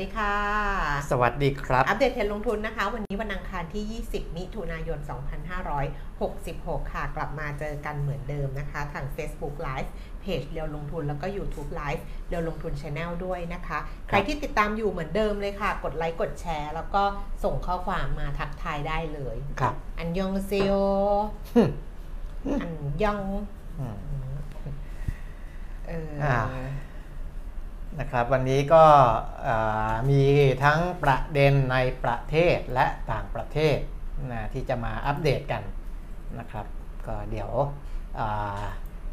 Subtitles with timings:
[0.00, 0.34] ดีค่ะ
[1.10, 4.98] สวัสดีครับ อัปเดตเทรนด์ลงทุนนะคะ วันนี้วันอังคารที่ 20 มิถุนายน
[6.16, 9.88] 2566 ค่ะ กลับมาเจอกันเหมือนเดิมนะคะ ทาง Facebook Live
[10.20, 17.02] เพจเรียวลงทุนแล้วก็ YouTube Live เรียวลงทุน Channel ด้วยนะคะ ใครที่ติดตามอยู่เหมือนเดิมเลยค่ะ กดไลค์กดแชร์ แล้วก็
[17.44, 20.74] ส่งข้อความมาทักทายได้เลยครับ อันยองเซโอ
[22.62, 22.72] อัน
[23.02, 23.22] ยอง
[23.80, 23.98] อืม
[25.88, 26.38] เอออ่า
[27.98, 28.84] นะครับวันนี้ก็
[30.10, 30.22] มี
[30.64, 33.76] ทั้งประเด็นในประเทศและต่างประเทศ
[34.32, 35.62] นะที่จะมาอัปเดตกัน
[36.38, 36.66] นะครับ
[37.06, 37.50] ก็เดี๋ยว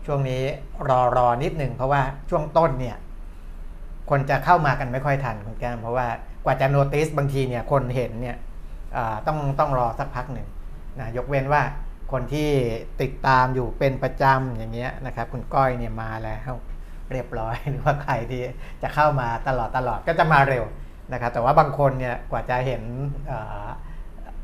[0.05, 0.41] ช่วงนี้
[0.89, 2.97] รอรอนิดหนึ่งเพราะว่าช่วงต้นเนี่ย
[4.09, 6.07] คนจะเข้ามากันไม่ค่อยทันคุณแก้มเพราะว่า
[6.45, 8.37] กว่าจะโนติสบางทีเนี่ยคนเห็นเนี่ย
[9.27, 10.47] ต้องต้องรอสักพักหนึ่ง
[10.99, 11.61] นะยกเว้นว่า
[12.11, 12.49] คนที่
[13.01, 16.51] ติดตามอยู่เป็นประจำอย่างเงี้ยนะครับ คุณก้อยเนี่ยมาแล้ว
[17.11, 18.43] เรียบร้อย หรือว่าใครที่
[18.83, 20.65] จะเข้ามาตลอดตลอดก็จะมาเร็ว
[21.13, 22.83] นะครับแต่ว่าบางคนเนี่ยกว่าจะเห็น
[23.27, 23.67] เอ่อ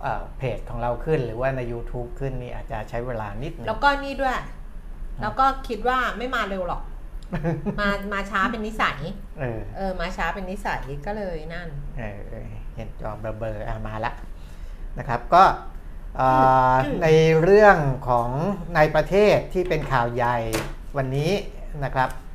[0.02, 4.38] เอ่อเพจของเราขึ้นหรือว่าใน YouTube ขึ้นนี่อาจจะใช้เวลานิดหนึงแล้วก็นี่ด้วย
[5.22, 6.84] แล้วก็คิดว่าไม่มาเร็วหรอก
[7.80, 8.98] มามาช้าเป็นนิสัย
[9.40, 14.14] เออเออมาช้าเป็นนิสัยก็เลยนั่นเออเออเห็นจอเบอร์เบอร์อะมาละ
[15.00, 15.44] นะครับก็
[16.18, 16.28] เอ่
[16.74, 17.08] ออืมใน
[17.44, 17.78] เรื่อง
[18.08, 18.30] ของ
[18.76, 20.38] ในประเทศที่เป็นข่าวใหญ่
[20.98, 21.32] วันนี้
[21.84, 22.33] นะครับอ่า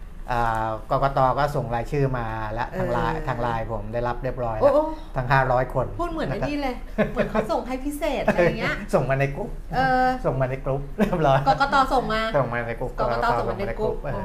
[0.90, 4.84] กกตก็ส่งรายชื่อมาแล้วทางไลน์ทางไลน์ผมได้รับเรียบร้อยโอ้แล้วโอ้
[5.16, 6.74] ทั้ง 500 คน พูดเหมือนไอ้ะครับนี่เลย
[7.12, 14.24] เหมือนเขาส่งให้พิเศษอะไรอย่างเงี้ย ส่งมาในกลุ่มเออส่งมาในกลุ่มเรียบร้อยกกตส่งมา ส่งมาในกลุ่มกกตส่งมาในกลุ่มเออ๋อ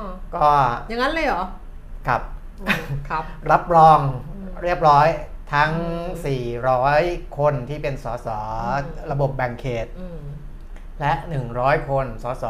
[0.00, 0.46] อก็
[0.88, 1.42] อย่างนั้นเลยเหรอ
[2.08, 2.22] ครับ
[2.60, 5.06] อืมครับ รับรองอืมเรียบร้อย
[5.54, 5.72] ทั้ง
[6.26, 6.64] อืม
[6.94, 10.20] 400 คนที่เป็นสสอืมระบบแบ่งเขตอืม
[11.00, 11.12] และ
[11.50, 12.44] 100 คนสส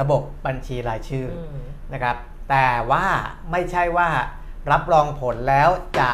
[0.00, 2.16] ระบบบัญชีรายชื่ออม นะครับ
[2.50, 3.04] แต่ว่า
[3.52, 4.08] ไม่ใช่ว่า
[4.72, 5.68] รับรองผลแล้ว
[5.98, 6.10] จะ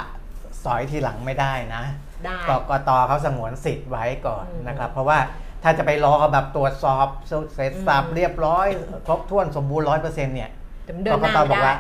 [0.65, 1.85] สอยทีหลังไม่ได้นะ
[2.25, 5.19] ได้กกตเขาสงวนสิทธิ์ไว้ก่อนอืมนะครับ เพราะว่า
[5.63, 7.07] ถ้าจะไปรอแบบตรวจสอบ
[7.55, 8.67] เสร็จสับอืมเรียบร้อย
[9.07, 10.51] ครบถ้วนสมบูรณ์ร้อยเปอร์เซ็นต์เนี่ย
[10.85, 11.77] เดี๋ยวมันเดิกนกหน้าตไม่บอกได้ว่า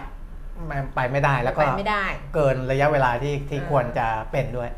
[0.70, 2.04] มันไปไม่ได้แล้วก็ไปไม่ได้
[2.34, 4.70] เกินระยะเวลาที่ที่อ่าควรจะเป็นด้วย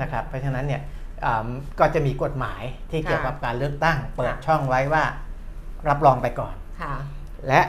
[0.00, 0.82] นะครับ เพราะฉะนั้นเนี่ย
[1.24, 1.48] อ่า
[1.80, 5.04] ก็จะมีกฎหมายที่เกี่ยวกับการเลือกตั้ง เปิดค่ะช่องไว้ว่า
[5.88, 6.94] รับรองไปก่อนค่ะ
[7.48, 7.60] และ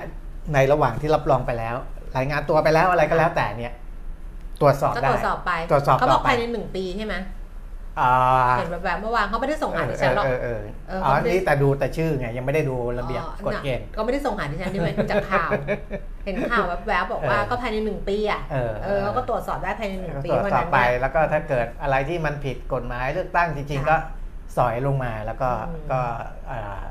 [0.54, 1.76] ในระหว่างที่รับรองไปแล้ว
[2.18, 3.74] รายงานตัวไปแล้วอะไรก็แล้วแต่เนี่ย
[4.62, 7.16] ตรวจสอบก็ได้ ตรวจสอบไปตรวจสอบเขาบอกต่อไป ภายในหนึ่งปีใช่ไหม
[8.00, 8.12] อ่า
[8.58, 15.52] เห็นแบบแบบเมื่อวานเขาไม่ได้ส่งหาดิฉันหรอก เออเออเอเอออเขาอ๋อไม่ได้ นี่แต่ดูแต่ชื่อไงยังไม่ได้ดูระเบียบอ๋อกฎเกณฑ์ ก็ไม่ได้ส่งหาดิฉันใช่ไหมจากข่าว
[16.26, 23.98] เห็นข่าวแวบๆบอกว่าเออ ก็ภายในหนึ่งปีอะเออเออเขาก็ตรวจสอบได้ภายในหนึ่งปีตรวจวันสอบนั้นไปเนี่ย แล้วก็ถ้าเกิดอะไรที่มันผิดกฎหมายเลือกตั้งจริงๆค่ะก็
[24.58, 26.02] สอยลงมาแล้วก็อืม ก็
[26.52, 26.82] อ่า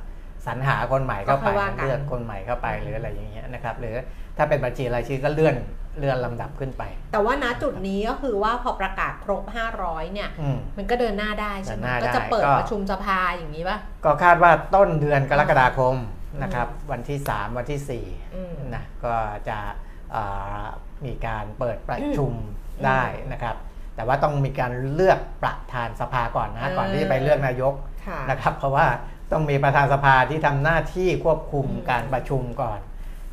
[0.47, 3.97] สรรหาคนใหม่เข้าก็ไปค่อยว่ากันเลือกคนใหม่เข้าไปหรืออะไรอย่างเงี้ยนะครับหรือ
[4.37, 5.57] ถ้าเป็นบัญชีรายชื่อก็เลื่อน
[5.99, 6.83] เลื่อนลำดับขึ้นไป
[7.13, 9.43] แต่ว่าณจุดนี้ก็คือว่าพอประกาศครบ
[9.79, 15.97] 500 เนี่ยอืมมันก็เดินหน้าได้ใช่ไหมเดินหน้าก็จะได้เปิดก็ประชุมสภาอย่างนี้ป่ะ ก็คาดว่าต้นเดือนกรกฎาคม
[16.43, 17.81] นะครับ วันที่ 3 วันที่
[18.35, 19.15] อืม4นะก็
[19.49, 19.59] จะ
[20.15, 20.67] อ่า
[21.05, 22.33] มีการเปิดประชุม
[22.87, 23.57] ได้นะครับ
[23.97, 27.75] แต่ว่าต้องมีการเลือกประธานสภาก่อนนะเออก่อนที่จะไปเลือกนายก
[28.07, 28.87] ค่ะนะครับ เพราะว่า
[29.33, 32.81] ต้องมีประธานสภาที่ทำหน้าที่ควบคุมอืมการประชุมก่อน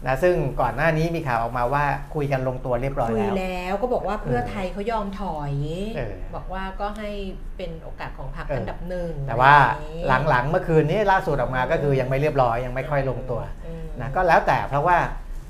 [0.05, 5.53] นะซึ่งก่อนหน้านี้มีข่าวออกมาว่าคุยกันลงตัวเรียบร้อยคุยแล้วแล้วก็บอกว่าเพื่อไทยเขายอมถอย
[5.95, 7.09] เออบอกว่าก็ให้
[7.57, 14.97] เป็นโอกาสของพรรคเอออัอันดับหนึ่งแต่ว่าอะไรอย่งนี้หลังๆเมื่อคืนนี้ล่าสุดออกมาก็คือยังไม่เรียบร้อยยังไม่ค่อยลงตัวอืมนะก็แล้วแต่เพราะว่า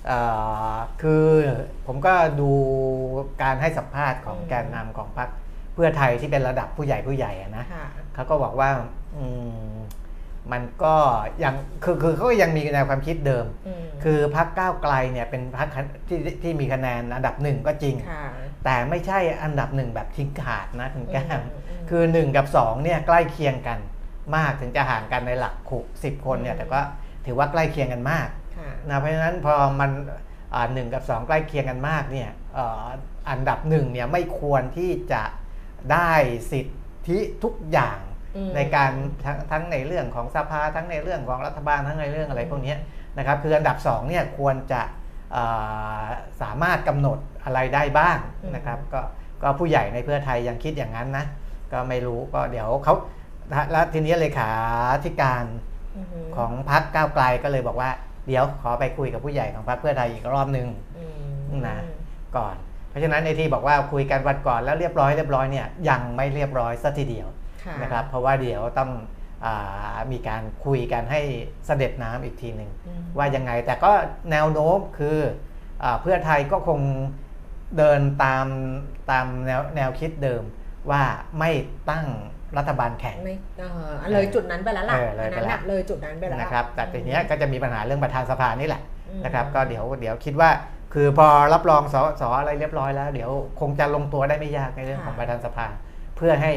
[0.07, 0.19] เอ่
[0.73, 1.25] อคือ
[1.87, 2.51] ผมก็ดู
[3.43, 5.29] การให้สัมภาษณ์ของแกนนำของพรรค
[5.73, 8.69] เพื่อไทยที่เป็นระดับผู้ใหญ่ผู้ใหญ่อะนะค่ะเขาก็บอกว่า
[9.17, 9.25] อื
[10.51, 10.95] มมันก็
[11.43, 15.69] ยังคือคือเขาก็ยังมีแนวความคิดเดิมอืมคือพรรคก้าวไกลเนี่ยเป็นพรรค
[16.07, 18.25] ที่ที่มีคะแนนอันดับหนึ่งก็จริงค่ะ
[18.65, 23.79] แต่ไม่ใช่อันดับหนึ่งแบบทิ้งขาดนะคุณแก้มอืมอืมคือ 1 กับ2เนี่ยใกล้เคียงกัน
[24.35, 26.79] มากถึงจะห่างกันในหลักขุกสิบคนเนี่ยอืมแต่ก็
[27.25, 28.27] ถือว่าใกล้เคียงกันมาก
[28.57, 29.91] ค่ะนะเพราะฉะนั้นพอมัน
[30.53, 32.85] อ่าหนึ่งกับ 2 ใกล้เคียงกันมากเนี่ยเอ่อ
[33.29, 35.23] อันดับหนึ่งเนี่ยไม่ควรที่จะ
[35.91, 36.11] ได้
[36.51, 36.67] สิท
[37.09, 38.08] ธิทุกอย่างอืม
[38.55, 38.91] ในการ
[39.25, 42.77] ทั้งทั้งในเรื่องของสภาทั้งในเรื่องของรัฐบาลทั้งในเรื่องอะไรพวกเนี้ย
[43.17, 44.81] นะครับคืออันดับ2เนี่ยควรจะ
[45.33, 45.43] เอ่
[46.01, 46.05] อ
[46.41, 49.01] สามารถกำหนดอะไรได้บ้างอืมนะครับก็
[49.43, 51.25] ก็ผู้ใหญ่ในเพื่อไทยยังคิดอย่างนั้นนะ
[51.71, 52.93] ก็ไม่รู้ก็เดี๋ยวเขา
[53.71, 54.49] แล้วทีนี้เลขา
[55.03, 55.45] ธิการ
[55.97, 57.89] อือหือของพรรคก้าวไกลก็เลยบอกว่า
[58.27, 61.05] เดี๋ยวขอไปคุยกับผู้ใหญ่ของพรรคเพื่อไทยอีกรอบหนึ่งอื
[61.57, 61.77] มนะ
[62.37, 62.55] ก่อน
[62.89, 67.38] เพราะฉะนั้นในที่บอกว่าคุยกันวันก่อนแล้วเรียบร้อยเรียบร้อยเนี่ยยังไม่เรียบร้อยสัทีเดียวค่ะ
[67.81, 68.91] นะครับ เพราะว่าเดี๋ยวต้อง
[69.45, 71.21] อามีการคุยกันให้
[71.65, 73.91] เสด็จน้ำอีกทีหนึ่งอืมว่ายังไง แต่ก็
[74.31, 75.17] แนวโน้มคือ
[75.83, 76.79] อาเพื่อไทยก็คง
[77.77, 78.45] เดินตาม
[79.11, 80.43] ตามแนวแนวคิดเดิม
[80.91, 81.01] ว่า
[81.39, 81.51] ไม่
[81.89, 82.05] ตั้ง
[82.57, 90.49] รัฐบาลแข่งไม่เออเลยจุดนั้นไปแล้วล่ะเออเลยอันไปนั้นแล้วน่ะเลยจุดนั้นไปแล้วนะครับ แต่ทีเนี้ยก็จะมีปัญหาเรื่องประธานสภานี่แหละอืมนะครับ ก็เดี๋ยวเดี๋ยวคิดว่า
[90.93, 95.67] คือพอรับรองสสอะไรเรียบร้อยแล้ว เดี๋ยวคงจะลงตัวได้ไม่ยากในเรื่องของประธานสภา
[96.17, 96.53] เพื่อให้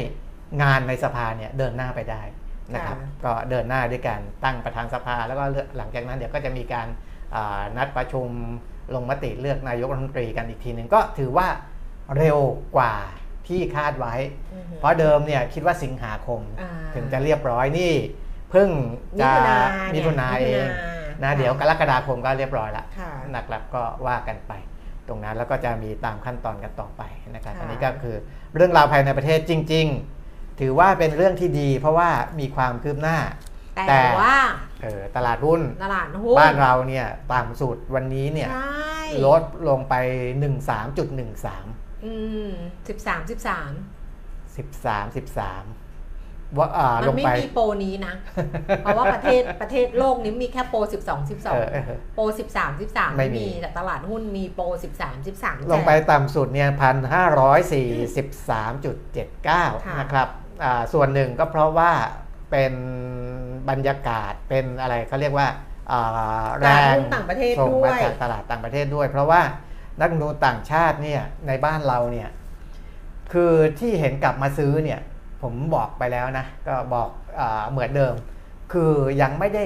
[0.61, 2.21] งานในสภาเนี่ยเดินหน้าไปได้
[2.73, 6.87] นะครับ ก็เดินหน้าด้วยการตั้งประธานสภา แล้วก็เลือกหลังจากนั้นเดี๋ยวก็จะมีการ
[7.35, 8.27] อ่านัดประชุม
[8.95, 11.47] ลงมติเลือกนายกรัฐมนตรีกันอีกทีหนึ่งก็ถือว่า
[12.17, 12.37] เร็ว
[12.77, 12.95] กว่า
[13.47, 14.15] ที่คาดไว้
[14.53, 17.93] อือฮึเพราะเดิมเนี่ยคิดว่าสิงหาคมอ่าถึงจะเรียบร้อยนี่
[18.51, 18.69] เพิ่ง
[19.21, 19.31] จะ
[19.93, 20.67] มิมิถุถุนานาเนี่ยเอง
[21.15, 24.53] มิถุนานะค่ะเดี๋ยวกรกฎาคมก็เรียบร้อยละค่ะนะครับก็ว่ากันไป
[25.07, 27.03] ตรงนั้นแล้วก็จะมีตามขั้นตอนกันต่อไป
[27.35, 28.15] นะครับค่ะอันนี้ก็คือ
[28.55, 30.12] เรื่องราวภายในประเทศจริง ๆ
[30.59, 32.09] ถือว่าเป็นเรื่องที่ดี เพราะว่า
[32.39, 33.17] มีความคืบหน้า
[33.75, 34.37] แต่แต่ว่า
[34.83, 38.95] เออตลาดหุ้นตลาดหุ้นบ้านเราเนี่ยต่ำสุดวันนี้เนี่ยใช่
[39.25, 39.93] ลดลงไป
[40.81, 42.13] 13.13 อื
[42.47, 42.49] ม
[42.87, 43.71] สิบสามสิบสาม
[44.55, 48.13] 13 13ว่าอ่ามัลนงไม่ไปมีโปรนี้นะ
[48.83, 60.42] เพราะว่าประเทศประเทศโลกนี้มีแค่โปรสิบสองสิบสองเออเออโปรสิบสามสิบสามไม่ไม่มีมีแต่ตลาดหุ้นมีโปรสิบสามสิบสามลงไปต่ำสุดเนี่ยพันห้าร้อยสี่สิบสามจุดเจ็ดเก้าค่ะนะครับอ่า
[60.93, 61.91] ส่วนหนึ่งก็เพราะว่า
[62.51, 62.73] เป็น
[63.69, 65.47] บรรยากาศเป็นอะไรเขาเรียกว่า
[65.91, 69.41] อ่าตแรลาดงหุ้นต่างประเทศส่งด้วมายจากตลาดต่างประเทศด้วย เพราะว่า
[69.99, 72.29] นักลงทุนต่างชาติเนี่ยในบ้านเราเนี่ย
[73.33, 74.99] คือที่เห็นกลับมาซื้อเนี่ย
[75.41, 77.09] ผมบอกไปแล้วนะก็บอก
[77.39, 78.13] อาเหมือนเดิม
[78.73, 79.65] คือยังไม่ได้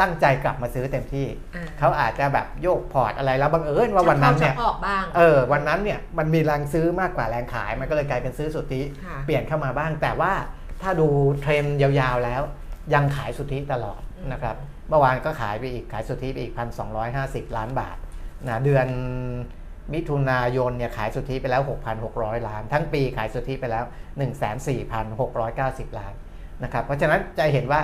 [0.00, 1.26] ตั้งใจกลับมาซื้อเต็มที่
[1.56, 10.32] อ่าเขาอาจจะแบบโยกพอร์ตอะไรแล้วบังเอิญว่าวันนั้นเนี่ยชักข้าชักออกบ้างเออวันนั้นเนี่ยมันมีแรงซื้อมากกว่าแรงขาย มันก็เลยกลายเป็นซื้อสุทธิค่ะเปลี่ยนเข้ามาบ้าง แต่ว่า
[10.82, 11.08] ถ้าดู
[11.40, 12.42] เทรนด์ยาวๆแล้ว
[12.94, 14.56] ยังขายสุทธิตลอดอืมนะครับ
[14.88, 16.54] เมื่อวานก็ขายไปอีกขายสุทธิไปอีก
[17.04, 17.96] 1,250ล้านบาท
[18.48, 18.86] นะเดือน
[19.94, 21.62] มิถุนายนเนี่ยขายสุทธิไปแล้ว
[22.04, 23.84] 6,600 ล้าน ทั้งปีขายสุทธิไปแล้ว
[25.10, 26.12] 14,690 ล้าน
[26.62, 27.80] นะครับเพราะฉะนั้นจะเห็นว่า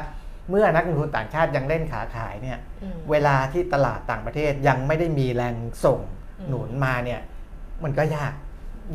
[0.50, 6.00] เมื่อนักลงทุนต่างชาติยังเล่นขาขายเนี่ยอืมเวลาที่ตลาดต่างประเทศยังไม่ได้มีแรงส่ง
[6.40, 7.20] อืมหนุนมาเนี่ย
[7.84, 8.32] มันก็ยาก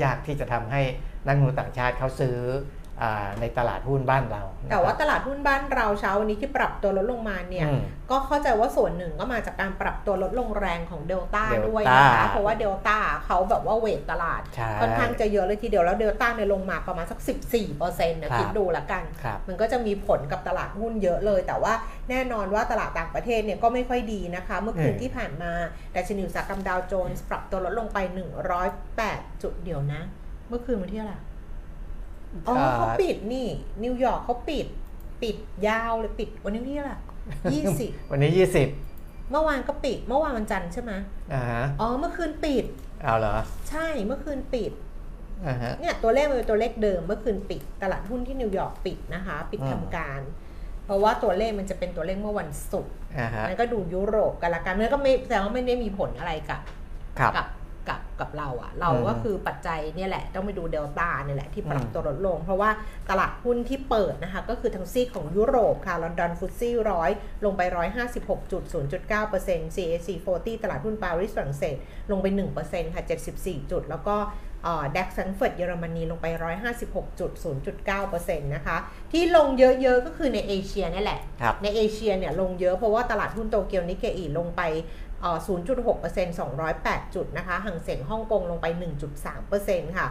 [0.04, 0.82] ยากที่จะทำให้
[1.26, 2.77] นักลงทุนต่างชาติเขาซื้ออา
[3.40, 21.74] ในตลาดหุ้นบ้านเรานะครับแต่ว่าตลาดหุ้นบ้านเราเช้าวันนี้ที่ปรับตัวลดลงมาเนี่ยอืมก็เข้าใจว่าส่วนหนึ่งก็มาจากการปรับตัวลดลงแรงของเดลต้า Delta ด้วยนะคะเพราะว่าเดลต้าเขาแบบว่าเวทตลาดใช่ค่อนข้างจะเยอะเลยทีเดียวแล้วเดลต้าเนี่ยลงมาประมาณสัก 14เปอร์เซ็นต์นะครับคิดดูละกันครับมันก็จะมีผลกับตลาดหุ้นเยอะเลย แต่ว่า
[22.10, 25.52] แน่นอนว่าตลาดต่างประเทศเนี่ยก็ไม่ค่อยดีนะคะ เมื่อคืนอืมที่ผ่านมา
[25.96, 27.98] ดัชนีอุตสาหกรรมดาวโจนส์ปรับตัวลดลงไป
[28.66, 30.02] 108 จุดเดียวนะ
[30.50, 31.16] เมื่อคืนวันที่อะไหร
[32.48, 33.48] อ๋อเขาปิดนี่
[33.84, 34.68] นิวยอร์กเขาปิด
[35.24, 35.36] ปิด
[35.68, 36.94] ยาวเลยปิดวันนี้วันที่อะไหร
[37.54, 38.32] ยี่สิบวันนี้
[38.78, 40.92] 20เมื่อวานก็ปิด เมื่อวานวันจันทร์ใช่ไหม
[41.34, 42.66] อ่าฮะอ๋อเมื่อคืนปิด
[43.04, 43.36] เอาเหรอ
[43.70, 44.72] ใช่เมื่อคืนปิด
[45.46, 50.22] อ่าฮะเนี่ยตัวเลขมันเป็นตัวเลขเดิมเมื่อคืนปิด ตลาดหุ้นที่นิวยอร์กปิดนะคะ ปิดอืมทำการ
[50.86, 56.62] เพราะว่าตัวเลขมันจะเป็นตัวเลขเมื่อวันศุกร์อ่าฮะมันก็ดูยุโรปกันละกันมันก็ไม่แต่ว่าไม่ได้มีผลอะไรกับ
[57.20, 57.48] ครับกับ
[57.90, 62.70] กับกับเราอะเราอืมก็คือปัจจัยเนี่ยแหละต้องไปดูเดลต้าเนี่ยแหละที่ปรับอืมตัวลดลง เพราะว่า
[63.10, 67.10] ตลาดหุ้นที่เปิดนะคะก็คือทั้งซีกของยุโรปค่ะลอนดอน FTSE ร้อย
[67.46, 71.76] ลงไป 156.0.9% CAC 40 ตลาดหุ้นปารีสฝรั่งเศส
[72.12, 72.26] ลงไป
[72.62, 73.04] 1%ค่ะ
[73.42, 74.18] 74 จุด แล้วก็
[74.96, 76.26] DAX แฟรงก์เฟิร์ตเยอรมนีลงไป
[77.16, 78.78] 156.0.9%นะคะ
[79.12, 84.62] ที่ลงเยอะ ๆ ก็คือในเอเชียนี่แหละครับในเอเชียเนี่ยลงเยอะเพราะว่าตลาดหุ้นโตเกียวนิกเกอิลงไป
[85.07, 88.66] เอ่อ 0.6% 208 จุดนะคะห่างเสียงฮ่องกงลงไป
[89.32, 90.08] 1.3%ค่ะ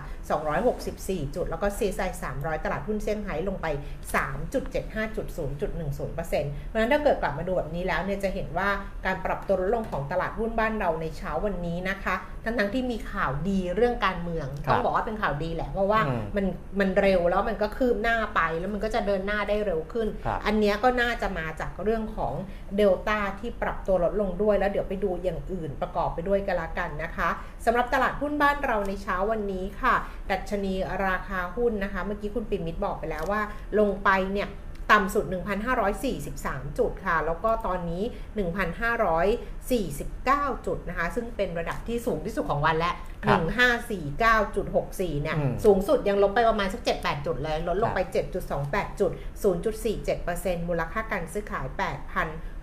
[0.66, 2.00] 264 จุด แล้วก็ซีไซ
[2.34, 3.66] 300 ตลาดหุ้นเซี่ยงไฮ้ลงไป
[4.46, 5.56] 3.75จุด0.10%
[6.66, 8.68] เพราะฉะนั้นถ้าเกิดกลับมาดูแบบนี้แล้วเนี่ยจะเห็นว่า
[9.06, 12.14] การปรับตัวลดลงของตลาดหุ้นบ้านเราในเช้าวันนี้นะคะ
[12.46, 16.46] ทั้งๆที่มีข่าวดีเรื่องการเมืองครับต้องบอกว่าเป็นข่าวดีแหละเพราะว่าอืมมัน
[16.80, 22.34] มันเร็วแล้วมันก็คืบหน้าไปแล้วมันก็จะเดินหน้าได้เร็วขึ้นครับอันเนี้ยก็น่าจะมาจากเรื่องของ
[22.76, 27.28] เดลต้าที่ปรับตัวลดลงด้วย แล้วเดี๋ยวไปดูอย่างอื่นประกอบไปด้วยกันละกันนะคะ
[27.64, 29.94] สำหรับตลาดหุ้นบ้านเราในเช้าวันนี้ค่ะ
[30.30, 30.74] ดัชนี
[31.06, 33.42] ราคาหุ้นนะคะ เมื่อกี้คุณปิ่มมิตรบอกไปแล้วว่า
[33.78, 34.48] ลงไปเนี่ย
[34.93, 35.25] ต่ำสุด
[36.07, 38.02] 1,543 จุดค่ะ แล้วก็ตอนนี้
[38.95, 42.93] 1,549 จุดนะคะ ซึ่งเป็นระดับที่สูงที่สุดของวันและ
[43.25, 43.40] ครับ
[44.16, 48.00] 1549.64 เนี่ยอืมสูงสุดยังลบไปประมาณสัก 7-8 จุดเลยลดลงไป
[48.50, 49.11] 7.28 จุด
[49.85, 51.66] 0.47%มูลค่าการซื้อขาย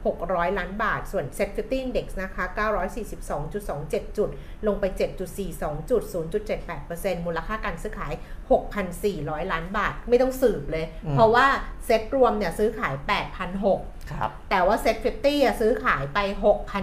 [0.03, 2.43] 8,600 ล้านบาท ส่วน Set 50 Index นะคะ
[3.11, 4.29] 942.27 จุด
[4.67, 4.85] ลงไป
[5.37, 6.01] 7.42 จุด
[6.63, 8.13] 0.78%มูลค่าการซื้อขาย
[8.83, 11.47] 6,400 ล้านบาท ไม่ต้องสืบเลยอืมเพราะว่า
[11.85, 12.93] เซ็ตรวมเนี่ยซื้อขาย
[13.51, 16.19] 8,600ครับ แต่ว่าเซ็ต50อะซื้อขายไป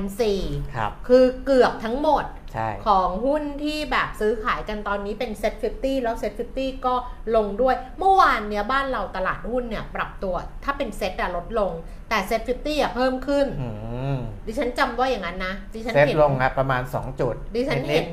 [0.07, 6.95] 6,400ครับ คือเกือบทั้งหมดใช่ของหุ้นที่แบบซื้อขายกันตอนนี้เป็นเซ็ต50แล้วเซ็ต50ก็
[7.37, 10.35] ลงด้วย เมื่อวานเนี่ยบ้านเราตลาดหุ้นเนี่ยปรับตัว
[10.65, 11.73] ถ้าเป็นเซ็ตอะลดลง
[12.11, 13.69] แต่เซ็ต50อะเพิ่มขึ้นอื
[14.17, 18.11] มดิฉันจำว่าอย่างนั้นนะดิฉันเซตเห็นลงครับประมาณ 2 จุด ดิฉันดเห็น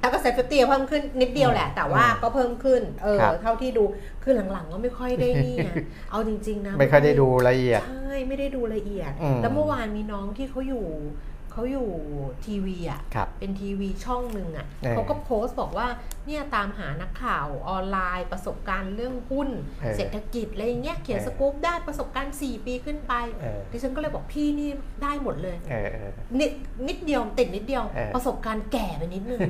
[0.00, 3.84] แล้วก็ SET fifty เพิ่มขึ้นนิดเดียวแหละ แต่ว่าอืมก็เพิ่มขึ้น เออครับเท่าที่ดู
[4.22, 5.70] คือหลังๆ ก็ไม่ค่อยได้นี่ไง
[6.10, 10.86] เอาจริง ๆ นะ ไม่ค่อยได้ดูละเอียด ใช่ ไม่ได้ดูละเอียดอืมแล้วเมื่อวานมีน้องที่เขาอยู่
[11.52, 11.88] เขาอยู่
[12.46, 15.88] ทีวีอะ ครับ เป็นทีวีช่องหนึ่งอะเออเขาก็โพสต์บอกว่า
[16.26, 19.48] เนี่ยตามหานักข่าวออนไลน์ ประสบการณ์เรื่องหุ้น
[19.80, 24.70] เออเศรษฐกิจอะไรอย่างเงี้ยเขียนเออ สกู๊ปได้ประสบการณ์ 4 ปีขึ้นไป เออดิฉันก็เลยบอกพี่นี่
[25.02, 26.50] ได้หมดเลย เออเออ นิด
[26.88, 29.40] นิดเดียวติดนิดเดียว เออประสบการณ์แก่ไปนิดนึง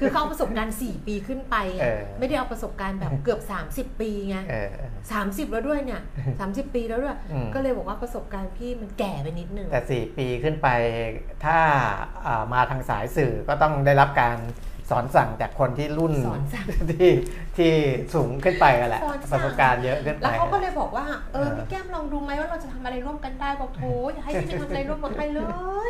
[0.00, 3.40] คือเขาเอาประสบการณ์ 4 ปีขึ้นไปไงเออ ไม่ได้เอาประสบการณ์แบบเกือบ
[3.72, 6.00] 30 ปีไงเออเออ สามสิบแล้วด้วยเนี่ย
[6.40, 10.68] สามสิบปีแล้วด้วย อืม ก็เลยบอกว่าประสบการณ์พี่มันแก่ไปนิดนึง แต่4ปีขึ้นไป
[11.44, 11.58] ถ้า
[12.52, 14.36] มาทางสายสื่อก็ต้องได้รับการ
[14.90, 17.12] สอนสั่งจากคนที่รุ่นสอนสั่งที่
[17.56, 17.72] ที่
[18.14, 23.82] สูงขึ้นไปกันแหละสอนสั่งประสบการณ์เยอะขึ้นไปแล้วเขาก็เลยบอกว่าเออเออพี่แก้มลองดูไหมว่าเราจะทำอะไรร่วมกันได้บอกโถ
[24.12, 25.40] อย่าให้พี่ไปทำอะไรร่วมกับใครเล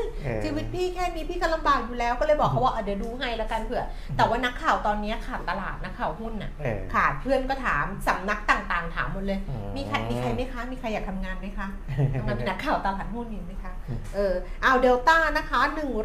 [0.01, 3.85] ยเออชีวิตพี่แค่นี้พี่ก็ลำบากอยู่แล้วก็เลยบอกเขาว่าเออเดี๋ยวดูให้แล้วกันเผื่อ
[4.17, 11.67] แต่ว่านักข่าวตอนนี้ขาดตลาดนักข่าวหุ้นน่ะเออขาดเพื่อนก็ถามสำนักต่างๆ ถามหมดเลยอืมมีใครมีใครไหมคะ มีใครอยากทำงานไหมคะ
[12.15, 13.73] ทำงานเป็นนักข่าวตลาดหุ้นอยู่ไหมคะ
[14.15, 15.61] เออเอาเดลต้านะคะ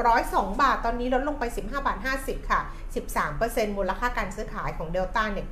[0.07, 2.61] 102 บาทตอนนี้ลดลงไป 15บาท50 ค่ะ
[2.95, 5.47] 13%มูลค่าการซื้อขายของเดลต้าเนี่ย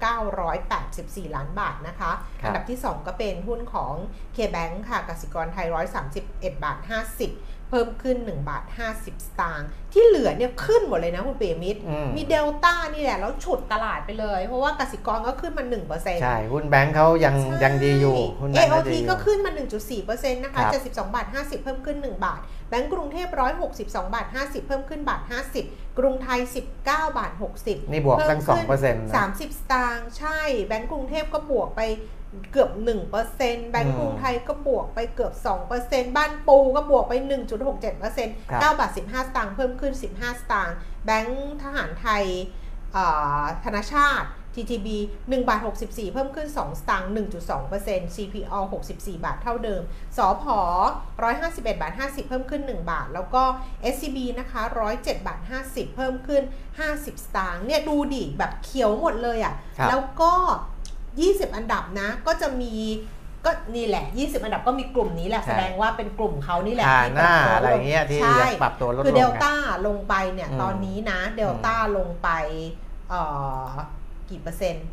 [0.65, 3.93] 984 ล้านบาทนะคะครับอันดับที่ 2 ก็เป็นหุ้นของ
[4.35, 5.67] K-Bank ค่ะกสิกรไทย
[6.11, 8.63] 131 บาท 50 เพิ่มขึ้น 1 บาท
[8.95, 19.51] 50 สตางค์ที่เหลือเนี่ยขึ้นหมดเลยนะคุณเปียมิตรอืมมีเดลต้านี่แหละ แล้วฉุดตลาดไปเลย เพราะว่ากสิกรก็ขึ้นมา 1%ใช่ หุ้นแบงค์เขายังยังดีอยู่หุ้นแบงค์เขา AOT ดีอยู่ก็ขึ้นมา
[19.91, 23.27] 1.4%นะคะครับ72 บาท 50 เพิ่มขึ้น 1 บาทแบงก์กรุงเทพ
[23.71, 25.21] 162 บาท 50 เพิ่มขึ้นบาท
[25.59, 26.39] 50 กรุงไทย
[26.79, 31.81] 19 บาท 60 นี่บวกตั้งเพิ่ม2%เปอร์เซ็นต์ขึ้น30สตางค์ใช่ แบงก์กรุงเทพก็บวกไป
[32.51, 32.71] เกือบ
[33.21, 35.33] 1%แบงก์กรุงไทยก็บวกไปเกือบ
[35.75, 37.13] 2%บ้านปูก็บวกไป
[37.83, 40.75] 1.67%ครับ9บาท 15 สตางค์เพิ่มขึ้น 15 สตางค์
[41.05, 42.23] แบงก์ทหารไทย
[42.93, 43.05] เอ่
[43.39, 44.87] อธนาชาติ TTB
[45.21, 47.11] 1บาท64 เพิ่มขึ้น 2 สตางค์
[47.61, 48.53] 1.2% CPO
[48.91, 49.81] 64 บาทเท่าเดิม
[50.17, 50.57] สอพอ
[51.21, 53.43] 151 บาท 50 เพิ่มขึ้น 1 บาท แล้วก็
[53.93, 54.61] SCB นะคะ
[54.95, 56.43] 107 บาท 50 เพิ่มขึ้น
[56.81, 60.33] 50 สตางค์ เนี่ยดูดิ แบบเขียวหมดเลยอะ่ะครับแล้วก็
[60.93, 62.73] 20 อันดับนะ ก็จะมี
[63.45, 69.55] ก็นี่แหละ 20 อันดับก็มีกลุ่มนี้แหละใช่แสดงว่าเป็นกลุ่มเขานี่แหละอ่าที่หน้าปบตัวอะไรเงี้ยที่ใช่ยังปรับตัวลดลงคือเดลไงต้า
[69.87, 72.29] ลงไปเนี่ยอืมตอนนี้นะ เดลต้าลงไป
[73.09, 73.21] เอ่
[73.65, 73.67] อ
[74.29, 74.85] กี่เปอร์เซ็นต์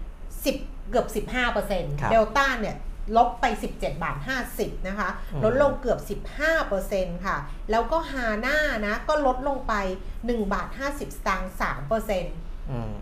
[0.44, 0.56] สิบ
[0.90, 2.76] เกือบ 15เปอร์เซ็นต์ครับเดลต้าเนี่ย
[3.16, 4.16] ลบไป 17 บาท
[4.52, 7.36] 50 นะคะอืมลดลงเกือบ 15เปอร์เซ็นต์ค่ะ
[7.70, 9.74] แล้วก็ฮาน่านะ ก็ลดลงไป
[10.14, 12.36] 1 บาท 50 สตางค์3เปอร์เซ็นต์
[12.70, 12.92] อืม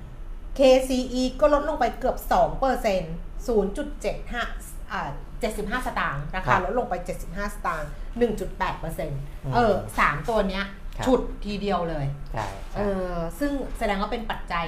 [0.59, 3.15] KCE ก็ลดลงไปเกือบ2เปอร์เซ็นต์
[4.03, 5.11] 0.75อ่า
[5.43, 6.95] 75 สตางค์ราคาครับลดลงไป
[7.27, 7.91] 75 สตางค์
[8.31, 10.65] 1.8เปอร์เซ็นต์อืมเออสามตัวเนี้ย
[10.97, 14.67] ครับฉุดทีเดียวเลยใช่เอใช่อซึ่งแสดงว่าเป็นปัจจัย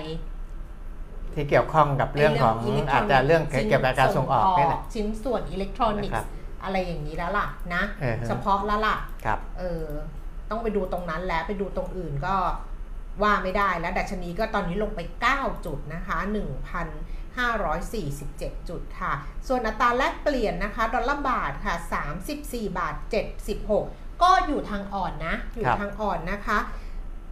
[1.35, 6.31] ที่เกี่ยวข้องกับเรื่องของไเล็กทอาจจะเรื่องชิ้นเกี่ยวกับการส่งออกนี่แหละชิ้นส่วนอิเล็กทรอนิกนะครับส์
[6.65, 9.85] อะไรอย่างนี้แล้วล่ะนะเออฮะเฉพาะแล้วล่ะครับเออ
[10.51, 12.37] ต้องไปดูตรงนั้นแล้วไปดูตรงอื่นก็
[13.23, 15.01] ว่าไม่ได้แล้วดัชนีก็ตอนนี้ลงไป
[15.33, 16.19] 9 จุดนะคะ
[17.43, 19.13] 1,547 จุดค่ะ
[19.49, 21.75] ส่วนอัตราแลกเปลี่ยนนะคะ ดอลลาร์บาทค่ะ
[22.27, 22.95] 34 บาท
[23.59, 26.59] 76 ก็อยู่ทางอ่อนนะ อยู่ครับทางอ่อนนะคะ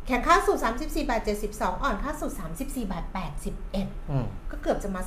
[0.08, 1.20] แข่งค่าสูตร34 บาท
[1.52, 3.04] 72 อ่อนค่าสูตร34 บาท
[3.58, 5.02] 81อืมก็เกือบจะมา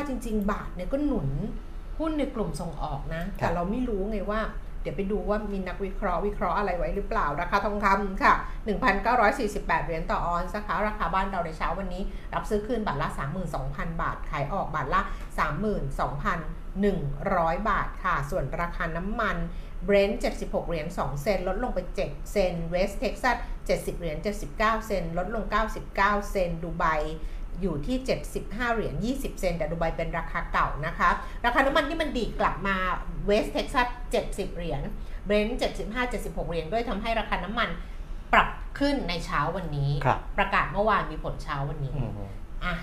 [0.00, 1.28] 35 จริง ๆ บาทเนี่ยก็หนุน
[1.98, 4.40] หุ้นในกลุ่มส่งออกนะ แต่เราไม่รู้ไงว่า
[4.82, 8.34] เดี๋ยวไปดูว่ามีนักวิเคราะห์วิเคราะห์อะไรไว้หรือเปล่า ราคาทองคำค่ะ
[9.10, 12.02] 1,948 เหรียญต่อออนซ์นะคะราคาบ้านเราในเช้าวันนี้
[12.34, 13.08] รับซื้อคืนบาทละ
[13.54, 15.00] 32,000 บาท ขายออกบาทละ
[15.94, 19.36] 32,100 บาทค่ะ ส่วนราคาน้ำมัน
[19.84, 23.36] เบรนท์76 เหรียญ 2 เซนต์ ลดลงไป 7 เซนต์ เวสต์เท็กซัส
[23.68, 25.44] 70 เหรียญ 79 เซนต์ ลดลง
[25.92, 25.94] 99
[26.30, 26.84] เซนต์ ดูไบ
[27.60, 27.96] อยู่ที่
[28.36, 31.10] 75 เหรียญ 20 เซนต์ แต่ดูไบเป็นราคาเก่านะคะ
[31.44, 32.76] ราคาน้ำมันที่มันดีดกลับมา
[33.26, 33.86] เวสต์เท็กซัส
[34.22, 34.82] 70 เหรียญ
[35.26, 37.68] เบรนท์75 76 เหรียญ ด้วยทำให้ราคาน้ำมัน
[38.32, 38.48] ปรับ
[38.78, 42.12] ขึ้นในเช้าวันนี้ครับประกาศเมื่อวานมีผลเช้าวันนี้อืม
[42.64, 42.74] อะ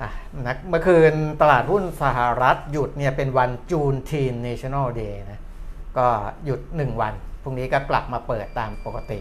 [0.00, 0.10] อะ
[0.46, 5.41] นักเมื่อคืนตลาดหุ้นสหรัฐหยุดเนี่ยเป็นวันจูนทีน National Day นะ
[5.98, 6.08] ก็
[6.44, 9.20] หยุด 1 วัน พรุ่งนี้ก็กลับมาเปิดตามปกติ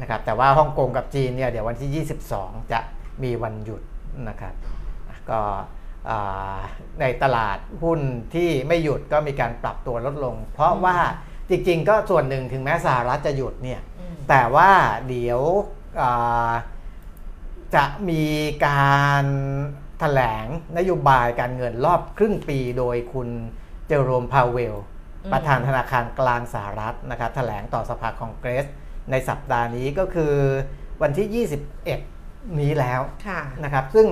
[0.00, 2.80] นะครับ แต่ว่าฮ่องกงกับจีนเนี่ยเดี๋ยววันที่ 22 จะ
[3.22, 3.82] มีวันหยุด
[4.28, 4.54] นะครับ
[5.08, 5.40] อะก็
[6.08, 6.58] อ่า
[7.00, 8.00] ในตลาดหุ้น
[8.34, 10.98] ที่ไม่หยุดก็มีการปรับตัวลดลง เพราะว่า
[11.48, 14.70] จริงๆ ก็ส่วนหนึ่งถึงแม้สหรัฐจะหยุดเนี่ยอืมแต่ว่า
[15.08, 15.40] เดี๋ยว
[16.02, 16.52] อ่า
[17.74, 18.24] จะมี
[18.66, 19.24] การ
[20.00, 20.46] แถลง
[20.78, 23.28] นโยบายการเงินรอบครึ่งปีโดยคุณ
[23.88, 24.95] เจอโรมพาวเวลอืม
[25.32, 28.66] ประธานธนาคารกลางสหรัฐนะครับแถลงต่อสภาคองเกรส
[29.10, 30.34] ในสัปดาห์นี้ก็คือ
[31.02, 31.46] วันที่
[32.08, 34.06] 21 นี้แล้วค่ะนะครับ ซึ่ง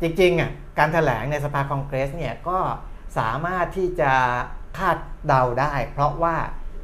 [0.00, 2.58] จริงๆอะการแถลงในสภาคองเกรสเนี่ยก็
[3.18, 4.12] สามารถที่จะ
[4.78, 6.36] คาดเดาได้ เพราะว่า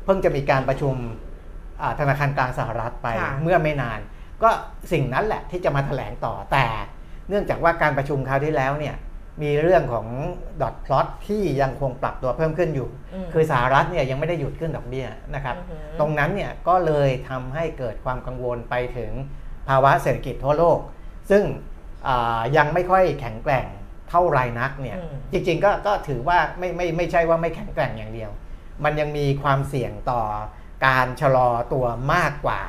[0.05, 0.95] เพิ่งจะมีการประชุม
[1.81, 4.01] อ่าธนาคารกลางสหรัฐไปค่ะเมื่อไม่นาน
[4.43, 4.51] ก็
[4.93, 6.67] สิ่งนั้นแหละที่จะมาแถลงต่อแต่
[7.29, 8.97] เนื่องจากว่าการประชุมคราวที่แล้วเนี่ย
[9.43, 10.07] มีเรื่องของ
[10.63, 19.13] ดอทพลอตที่ยังคงปรับตัวเพิ่มขึ้นอยู่อืมคือสหรัฐเนี่ยยังไม่ได้หยุดขึ้นดอกเบี้ยนะครับอือหือตรงนั้นเนี่ยก็เลยทำให้เกิดความกังวลไปถึง
[19.69, 20.79] ภาวะเศรษฐกิจทั่วโลก
[21.31, 21.43] ซึ่ง
[22.09, 23.67] อ่ายังไม่ค่อยแข็งแกร่ง
[24.11, 28.31] เท่าไรนักเนี่ยอืมจริงๆก็ก็ถือว่าไม่ไม่ไม่ใช่ว่าไม่แข็งแกร่งอย่างเดียว
[28.85, 30.23] มันยังมีความเสี่ยงต่อ
[30.87, 32.61] การชะลอตัวมากกว่า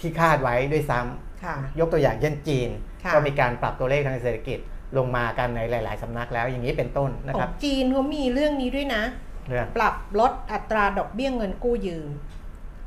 [0.00, 2.68] ที่คาดไว้ด้วยซ้ำค่ะยกตัวอย่างเช่นจีน
[3.04, 4.58] ค่ะก็มีการปรับตัวเลขทางเศรษฐกิจ
[4.96, 9.02] ลงมากันในหลาย ๆสำนักแล้วอย่างนี้เป็นต้นนะขคอรับงจีนเขามีเรื่องนี้ด้วยนะ
[9.48, 12.08] เรื่องปรับลดอัตราดอกเบี้ยเงินกู้ยืม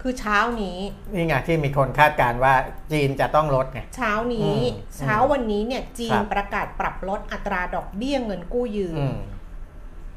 [0.01, 0.79] คือเช้านี้
[1.13, 2.53] นี่ไงที่มีคนคาดการณ์ว่า
[2.91, 9.17] จีนจะต้องลดไงเช้านี้อืมเช้าวันนี้เนี่ยจีคนรับประกาศปรับลดอัตราดอกเบี้ยเงินกู้ยืมอืม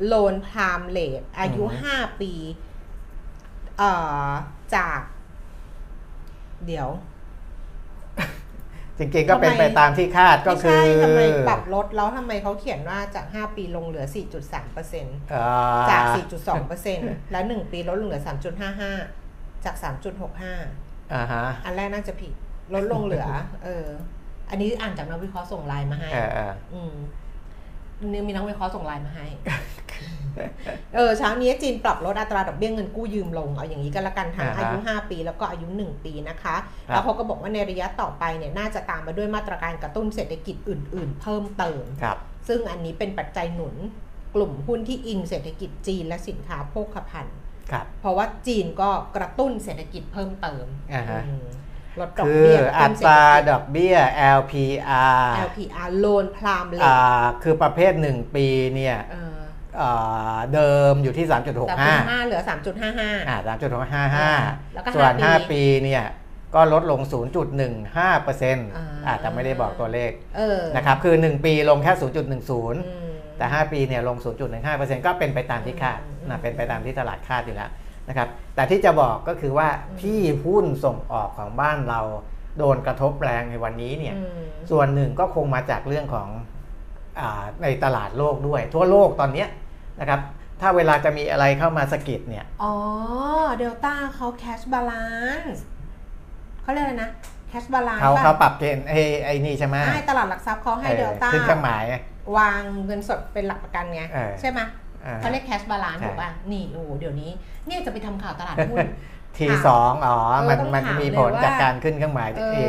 [0.06, 2.32] โลนพรามเลทอายุอืมห้าปี
[3.78, 3.90] เอ่
[4.26, 4.28] อ
[4.74, 5.00] จาก
[6.66, 6.88] เดี๋ยว
[8.98, 14.04] จริงๆก็เป็นทำไมไปตามที่คาดก็ไม่คืใช่อทำไมปรับลดแล้วทำไมเขาเขียนว่าจาก 5 ปีลงเหลือ
[14.40, 15.42] 4.3เปอร์เซ็นต์เอ่
[15.78, 16.02] อจาก
[16.36, 18.22] 4.2เปอร์เซ็นต์แล้ว 1 ปีลดลงเหลือ
[18.92, 19.76] 3.55 จาก
[20.44, 22.32] 3.65อ่าฮะอันแรกน่าจะผิด
[22.74, 23.26] ลดลงเหลือ
[23.64, 23.86] เออ
[24.50, 26.94] อันนี้อ่านจากนักวิเคราะห์ส่งไลน์มาให้เออเอออืม
[28.12, 29.26] นี่มีนักวิเคราะห์ส่งไลน์มาให้
[30.94, 36.56] เออเช้านี้จีนปรับลดอัตราดอกเบี้ยเงินกู้ยืมลง เอาอย่างนี้ก็แล้วกันทั้งอ่าฮะอายุ 5 ปีแล้วก็อายุ 1 ปีนะคะ
[36.88, 42.16] ครับแล้วเขาก็บอกว่าในระยะต่อไปเนี่ยน่าจะตามมาด้วยมาตรการกระตุ้นเศรษฐกิจอื่น ๆ เพิ่มเติมครับ
[42.48, 43.74] ซึ่งอันนี้เป็นปัจจัยหนุน
[44.34, 47.36] กลุ่มหุ้นที่อิงเศรษฐกิจจีนและสินค้าโภคภัณฑ์
[47.70, 51.46] ครับเพราะว่าจีนก็กระตุ้นเศรษฐกิจเพิ่มเติมอ่าฮะอืม
[52.00, 53.96] ลดดอกคือเบี้ยกระอัตุ้นเศรษตราฐกิจดอกเบี้ย
[54.38, 59.36] LPR LPR โลนพรามเลอ่ยาคือประเภท 1 ปีเนี่ยเออ
[59.80, 63.56] อ่าเดิมอยู่ที่สามจุด3.65ห้าเหลือสามจุดห้าห้าอ่าแล้ว
[64.84, 66.04] ก็3.65ส่วนห้าปี5ปีเนี่ย
[66.54, 67.00] ก็ลดลง
[67.62, 72.22] 0.15เปอร์เซ็นต์อ่าอาจจะไม่ได้บอกตัวเลขเออนะครับ คือ 1 ปีลงแค่ 0.10
[72.88, 74.16] อืมแต่ 5 ปีเนี่ยลง
[74.60, 77.70] 0.15%ก็เป็นไปตามที่คาดอืมนะเป็นไปตามที่ตลาดคาดอยู่แล้ว
[78.08, 82.00] นะครับแต่ที่จะบอกก็คือว่าอืมที่หุ้นส่งออกของบ้านเรา
[82.58, 86.28] โดนกระทบแรงในวันนี้เนี่ยอืมส่วนหนึ่งก็คงมาจากเรื่องของ
[87.18, 89.48] อาในตลาดโลกด้วย ทั่วโลกตอนเนี้ย
[90.00, 90.20] นะครับ
[90.60, 92.74] ถ้าเวลาจะมีอะไรเข้ามาสะกิดเนี่ย อ๋อ
[93.58, 95.06] เดลต้าเขาแคชบาลา
[95.42, 95.62] นซ์
[96.62, 97.10] เขาเรียกอะไรนะ
[97.48, 101.84] แคชบาลานซ์เขาเขาปรับเกณฑ์ไอ้ไอ้นี่ใช่ไหมให้ตลาดหลักทรัพย์เขาให้เออเดลต้าขึ้นเครื่องหมาย
[102.36, 104.68] วางเงินสดเป็นหลักประกันไงเออใช่ไหมอ่า
[105.18, 107.30] เขาเรียกแคชบาลานซ์ใช่ถูกป่ะนี่โอ้โหเดี๋ยวนี้
[107.66, 108.86] เนี่ยจะไปทำข่าวตลาดหุ้น
[109.38, 112.60] ทีสองอ๋อเออมันต้องมันถามมีเลยผลว่าจากการขึ้นเครื่องหมายเอเอ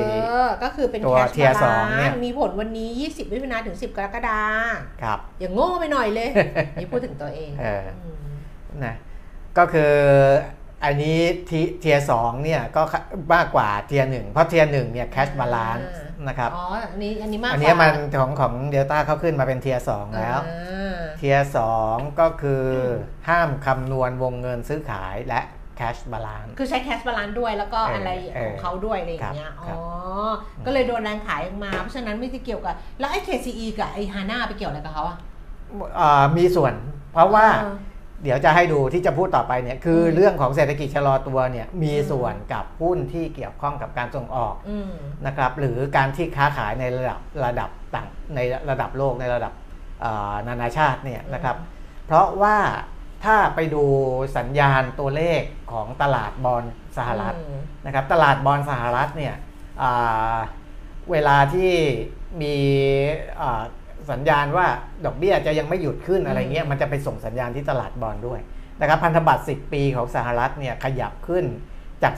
[0.47, 6.29] อก็คือเป็นตัวแคช tier บาสลาองเนี่ยนซ์มีผลวันนี้ 20มิถุนาถึง 10 กรกฎาคมครับ อย่างโง่ไปหน่อยเลย
[6.79, 8.15] นี่พูดถึงตัวเองเออม
[8.85, 8.95] นะ
[9.57, 9.93] ก็คือ
[10.83, 11.17] อันนี้
[11.81, 12.81] tier สองเนี่ยก็
[13.33, 15.89] มากกว่า tier หนึ่งเพราะ tier หนึ่งเนี่ย cash balance
[16.27, 22.63] นะครับอ๋ออันนี้อันนี้มากกว่าอันนี้มันของของเดลต้าเขาขึ้นมาเป็น tier สองแล้วอ่าเ tier สองก็คือ
[23.29, 25.41] ห้ามคำนวณวงเงินซื้อขายและ
[25.77, 29.83] cash balance คือใช้ cash balance ด้วยแล้วก็เออออะไรเออของเขาด้วยอะไรอย่างเงี้ยครับอ๋อ
[30.65, 35.17] ก็เลยโดนแรงขายออกมา เพราะฉะนั้นไม่ได้เกี่ยวกับ แล้วไอ้ KCE กับไอ้ฮาน่าไปเกี่ยวอะไรกับเขาอะ
[35.99, 36.73] อ่ามีส่วน
[37.13, 37.45] เพราะว่า
[38.25, 44.91] เออเดี๋ยวจะให้ดูที่จะพูดต่อไปเนี่ยคืออมเรื่องของเศรษฐกิจชะลอตัวเนี่ยมีอืมส่วนกับหุ้นที่เกี่ยวข้องกับการส่งออกอืม
[45.25, 49.53] นะครับหรือการที่ค้าขายในระดับระดับต่างในระดับโลกในระดับ
[50.01, 51.55] เอ่อนานาชาติเนี่ยนะครับ
[52.05, 52.57] เพราะว่า
[53.25, 53.83] ถ้าไปดู
[54.37, 56.63] สัญญาณตัวเลขของตลาดบอล
[56.97, 59.35] สหรัฐอืมนะครับตลาดบอลสหรัฐเนี่ย
[59.81, 60.37] อ่า
[61.11, 61.73] เวลาที่
[62.41, 62.55] มี
[63.41, 63.63] อ่า
[64.11, 64.67] สัญญาณว่า
[65.05, 68.39] ดอกเบี้ยจะยังไม่หยุดขึ้นอะไรเงี้ยมันจะไปส่งสัญญาณที่ตลาดบอลด้วย
[68.81, 71.45] นะครับพันธบัตร 10 ปีของสหรัฐเนี่ยขยับขึ้น
[72.03, 72.13] จาก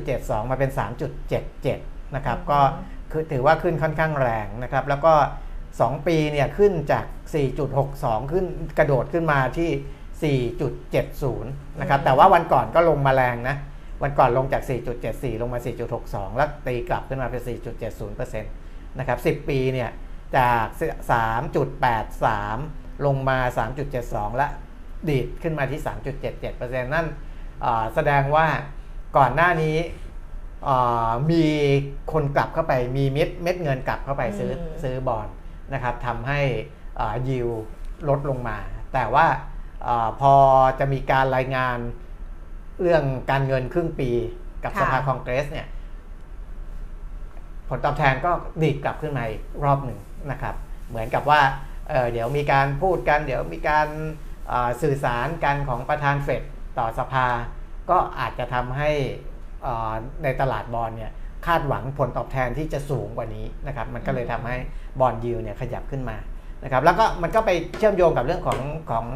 [0.00, 0.70] 3.72 มาเป็น
[1.42, 2.60] 3.77 นะครับก็
[3.12, 5.12] คือถือว่าขึ้นค่อนข้างแรงนะครับแล้วก็
[5.60, 7.04] 2 ปีเนี่ยขึ้นจาก
[7.68, 8.44] 4.62 ขึ้น
[8.78, 9.70] กระโดดขึ้นมาที่
[10.60, 11.42] 4.70
[11.80, 13.56] นะครับอืมแต่ว่าวันก่อนก็ลงมาแรงนะ
[14.02, 14.62] วันก่อนลงจาก
[15.02, 15.60] 4.74 ลงมา
[15.98, 17.42] 4.62 แล้วตีกลับขึ้นมาเป็น
[18.00, 19.90] 4.70%นะครับ 10 ปีเนี่ย
[20.38, 20.64] จาก
[22.30, 23.38] 3.83 ลงมา
[23.88, 24.48] 3.72 และ
[25.08, 27.06] ดีดขึ้นมาที่ 3.77%นั่น
[27.64, 28.46] อ่าแสดงว่า
[29.16, 29.76] ก่อนหน้านี้
[30.68, 31.44] อ่ามี
[32.12, 35.28] คนกลับเข้าไปมีเม็ดเม็ดเงินกลับเข้าไปซื้ออืมซื้อบอล
[35.72, 36.40] นะครับทำให้
[37.28, 37.48] ยิว
[38.08, 38.58] ลดลงมา
[38.94, 39.26] แต่ว่า
[39.86, 40.34] อาพอ
[40.78, 41.78] จะมีการรายงาน
[42.80, 44.10] เรื่องการเงินครึ่งปี
[44.62, 45.68] กับค่ะสภาคองเกรสเนี่ย
[47.68, 48.30] ผลตอบแทนก็
[48.62, 49.98] ดีดกลับขึ้นมาอีกรอบหนึ่ง
[50.30, 50.54] นะครับ
[50.90, 51.40] เหมือนกับว่า
[51.88, 53.88] เเดี๋ยวมีการพูดกัน เดี๋ยวมีการ
[54.82, 56.42] สื่อสารกันของประธานเฟด
[56.78, 57.26] ต่อสภา
[57.90, 58.90] ก็อาจจะทำให้
[60.22, 61.12] ในตลาดบอลเนี่ย
[61.46, 64.56] คาดหวังผลตอบแทนที่จะสูงกว่านี้นะครับมันก็เลยทำให้
[65.00, 66.16] บอลยิวเนี่ยขยับขึ้นมา
[66.64, 69.06] นะครับแล้วก็มันก็ไปเชื่อมโยงกับเรื่องของของ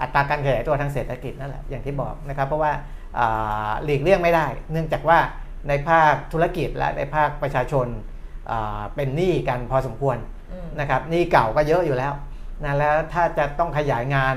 [0.00, 2.72] อัตราการขยายตัวทางเศรษฐกิจนั่นแหละอย่างที่บอกนะครับเพราะว่า
[3.84, 5.18] หลีกเลี่ยงไม่ได้ เนื่องจากว่า
[5.68, 7.86] ในภาคธุรกิจและในภาคประชาชน
[8.94, 10.16] เป็นหนี้กันพอสมควร
[10.80, 12.12] นะครับหนี้เก่าก็เยอะอยู่แล้ว
[12.64, 14.34] นะแล้วถ้าจะต้องขยายงาน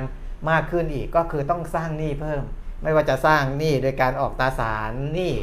[0.50, 2.44] มากขึ้นอีกก็คือต้องสร้างหนี้เพิ่ม
[2.84, 5.34] ไม่ว่าจะสร้างหนี้โดยการออกตราสารหนี้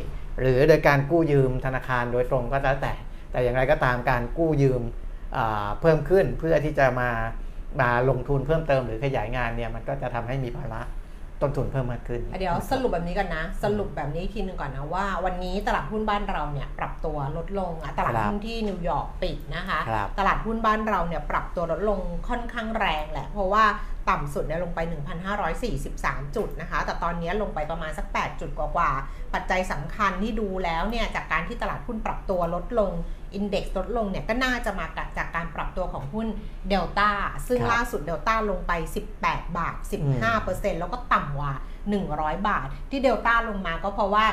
[0.40, 2.94] หรือโดยการกู้ยืมธนาคารโดยตรงก็แล้วแต่
[3.30, 4.82] แต่อย่างไรก็ตามการกู้ยืม
[5.80, 7.10] เพิ่มขึ้นเพื่อที่จะมา
[7.80, 10.80] มาลงทุนเพิ่มเติมหรือขยายงานเนี่ยมันก็จะทำให้มีภาระ
[11.42, 23.64] ต้นทุนเพิ่มมากขึ้น เดี๋ยวสรุปแบบนี้กันนะ สรุปแบบนี้อีกทีหนึ่งก่อนนะว่า วันนี้ตลาดหุ้นบ้านเราเนี่ยปรับตัวลดลงอะตลาดครับหุ้นที่นิวยอร์กปิดนะคะครับตลาดหุ้นบ้านเราเนี่ยปรับตัวลดลงค่อนข้างแรงแหละ เพราะว่า
[24.10, 24.80] ต่ำสุดเนี่ยลงไป
[25.58, 32.92] 1,543 จุดนะคะ แต่ตอนนี้ลงไปประมาณสัก 8 จุดกว่าๆ ปัจจัยสำคัญที่ดูแล้วเนี่ยจากการที่ตลาดหุ้นปรับตัวลดลง
[33.34, 36.26] index ลดลงเนี่ยก็น่าจะมาจากการปรับตัวของหุ้น
[36.68, 37.10] เดลต้า
[37.48, 38.72] ซึ่งครับล่าสุดเดลต้าลงไป
[39.16, 39.74] 18 บาท
[40.28, 41.52] 15%แล้วก็ต่ำกว่า
[42.00, 44.26] 100 บาท ที่เดลต้าลงมาก็เพราะว่า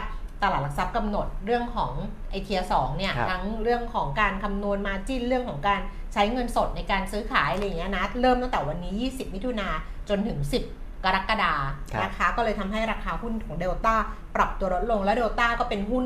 [0.44, 1.92] ตลาดหลักทรัพย์กำหนดเรื่องของ
[2.30, 5.82] ไอ้ tier สองเนี่ยครับทั้งเรื่องของการคำนวณ margin เรื่องของการ
[6.14, 9.68] ใช้เงินสดในการซื้อขายอะไรอย่างเงี้ยนะเริ่มตั้งแต่วันนี้ 20 มิถุนา
[10.10, 10.40] จนถึง
[10.74, 11.54] 10กรกฎา
[11.94, 13.96] ครับนะคะก็เลยทำให้ราคาหุ้นของเดลต้า
[14.36, 16.06] ปรับตัวลดลง และเดลต้าก็เป็นหุ้น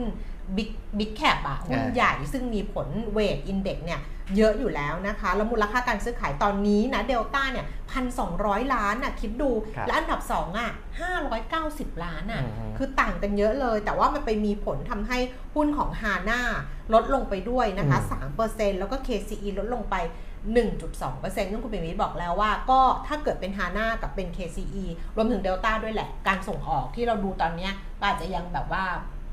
[0.56, 4.02] big big cap อะหุ้นอ่าใหญ่ซึ่งมีผล weight index เนี่ย
[4.38, 8.32] เยอะอยู่แล้วนะคะ แล้วมูลค่าการซื้อขายตอนนี้นะเดลต้าเนี่ยพันสอง
[8.74, 10.70] ล้านอะคิดดูครับและอันดับ 2อะ
[11.52, 15.18] 590 ล้านอะอือฮึคือต่างกันเยอะเลย แต่ว่ามันไปมีผลทำให้
[15.56, 16.42] หุ้นของฮาน่า
[16.94, 18.00] ลดลงไปด้วยนะคะ
[18.40, 19.96] 3%แล้วก็ KCE ลดลงไป
[20.56, 24.84] 1.2%ซึ่งคุณปิยมิตรบอกแล้วว่า ก็ถ้าเกิดเป็นฮาน่ากับเป็น KCE
[25.16, 28.86] รวมถึงเดลต้าด้วยแหละ การส่งออกที่เราดูตอนเนี้ยก็อาจจะยังแบบว่า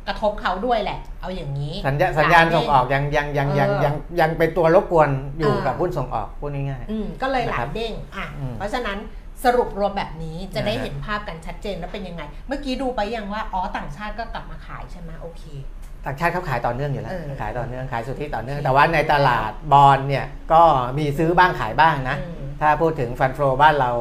[0.09, 8.99] กระทบเขาด้วยแหละ เอาอย่างนี้ สัญญาสัญญาณส่งออกยังยังยังยังเออยังยังเป็นตัวรบกวนอยู่เออกับหุ้นส่งออกพูดง่ายอืมก็เลยหลานะครัยบเด้งอะอืมเพราะฉะนั้น
[9.44, 20.62] สรุปรวมแบบนี้จะได้นะฮะเห็นภาพกันชัดเจนแล้วเป็นยังไง เมื่อกี้ดูไปยังว่าอ๋อต่างชาติก็กลับมาขายใช่ไหมโอเคๆต่างชาติเขาขายต่อเนื่องอยู่แล้วเออขายต่อเนื่องขายสุทธิต่อเนื่อง แต่ว่าในตลาดบอลเนี่ยก็
[20.99, 23.92] มีซื้อบ้างขายบ้างนะอืมถ้าพูดถึงฟันโฟบ้านเรา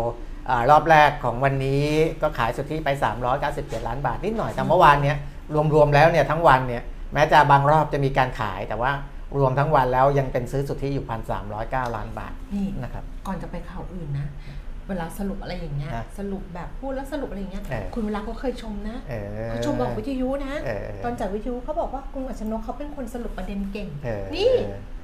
[0.50, 1.84] อารอบแรกของวันนี้
[2.22, 2.90] ก็ขายสุทธิไป
[3.38, 5.18] 397 ล้านบาทนิดหน่อยแต่เมื่อวานเนี้ย
[5.74, 6.84] รวมๆแล้วเนี่ยทั้งวันเนี่ย
[7.14, 8.92] แม้จะบางรอบจะมีการขายแต่ว่า
[9.40, 11.06] รวมทั้งวันแล้วยังเป็นซื้อสุทธิอยู่
[11.50, 14.28] 1,309ล้านบาทนี่นะครับก่อนจะไปข่าวอื่นนะ
[14.88, 24.52] เวลาสรุปอะไรอย่างเงี้ยนะสรุปแบบพูดแล้วสรุปอะไรอย่างเงี้ยเออคุณเวลาก็เคยชมนะเออเขาชมบอกวิทยุนะเออตอนจากวิทยุเขาบอกว่าคุณอัชนกเขาเป็นคนสรุปประเด็นเก่งเออนี่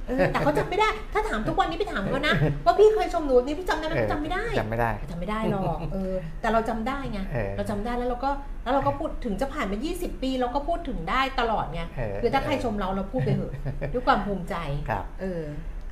[0.08, 8.30] เออแต่เขาจำไม่ได้ ถ้าถามทุกวันนี้ไปถามเขานะ ว่าพี่เคยชมหนูนี่พี่จำได้ไหมพี่จำไม่ได้จำไม่ได้จำไม่ได้หรอกเออแต่เราจำได้ไงเออเราจำได้แล้วเราก็
[8.62, 13.52] แล้วเราก็พูดถึงจะผ่านมา 20 ปี เราก็พูดถึงได้ตลอดไงเออคือถ้าใครชมเราเราพูดไปเถอะ
[13.92, 14.54] ด้วยความภูมิใจ
[14.88, 15.42] ครับเออ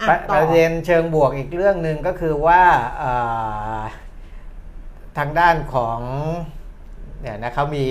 [0.01, 2.63] อะประต่ปอระเด็นเชิงบวกอีกเรื่องหนึ่งก็คือว่า
[2.99, 3.13] เอ่
[3.77, 3.81] อ
[5.19, 6.01] ทางด้านของ
[7.21, 7.87] เนี่ยนะเขามี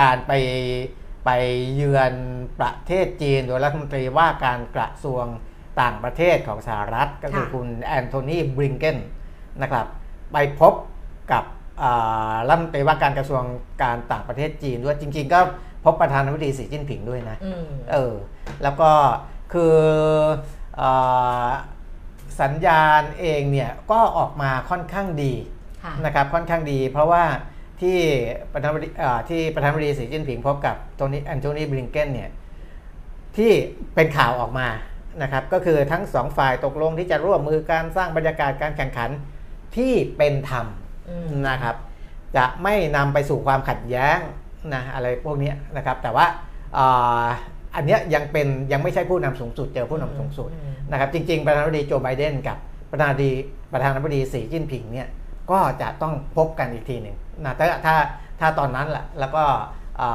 [0.00, 0.32] การไป
[1.26, 1.30] ไป
[1.74, 2.12] เยือน
[2.58, 5.26] ประเทศจีน โดยรัฐมนตรีว่าการกระทรวง
[5.80, 8.98] ต่างประเทศของสหรัฐก็คือคุณแอนโทนีบริงเกน
[9.62, 9.86] นะครับ
[10.32, 10.74] ไปพบ
[11.32, 11.44] กับ
[11.82, 13.42] อ่ารัฐมนตรีว่าการกระทรวง
[13.82, 15.40] การต่างประเทศจีนด้วยจริง ๆ ก็
[15.84, 18.14] พบประธานาธิบดีสีจิ้นผิงด้วยนะอืมเออ
[18.62, 18.90] แล้วก็
[19.52, 19.76] คือ
[20.76, 20.82] เอ
[21.46, 21.48] อ
[22.40, 25.32] สัญญาณเองเนี่ยก็ออกมาค่อนข้างดี
[25.84, 27.24] ค่ะนะครับค่อนข้างดี เพราะว่า
[27.80, 27.98] ที่
[28.52, 32.30] ประธานาธิบดีเอ่อที่ประธานาธิบดีสีจิ้นผิงพบกับโทนี่แอนโทนีบริงเกนเนี่ย
[33.36, 33.52] ที่
[33.94, 34.68] เป็นข่าวออกมา
[35.22, 39.10] นะครับก็คือทั้งสองฝ่ายตกลงที่จะร่วมมือการสร้างบรรยากาศการแข่งขัน
[39.76, 40.66] ที่เป็นธรรม
[41.08, 41.76] อืมนะครับ
[42.36, 44.18] จะไม่นำไปสู่ความขัดแย้ง
[44.74, 46.26] นะอะไรพวกเนี้ยนะครับ แต่ว่า
[46.76, 47.24] อ่า
[47.76, 52.58] อันเนี้ยยังเป็นยังไม่ใช่ผู้นำสูงสุดเจอผู้นำสูงสุดอืมนะครับ จริง ๆ ประธานาธิบดีโจไบเดนกับ
[52.90, 53.32] ประธานาธิบดี
[53.72, 55.08] ประธานาธิบดีสีจิ้นผิงเนี่ย
[55.50, 57.96] ก็จะต้องพบกันอีกทีหนึ่งนะถ้าถ้า
[58.40, 59.44] ถ้าตอนนั้นแหละแล้วก็
[60.00, 60.08] อ่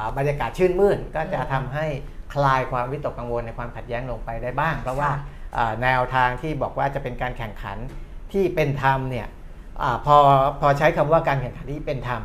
[0.00, 1.86] าบรรยากาศชื่นมื่นก็จะทำให้
[2.34, 5.18] คลายความวิตกกังวลในความขัดแย้งลงไปได้บ้าง เพราะว่าค่ะ
[5.56, 7.78] อ่าแนวทางที่บอกว่าจะเป็นการแข่งขัน
[8.32, 9.26] ที่เป็นธรรมเนี่ย
[9.82, 10.16] อาพอ
[10.60, 12.22] พอใช้คำว่าการแข่งขันที่เป็นธรรม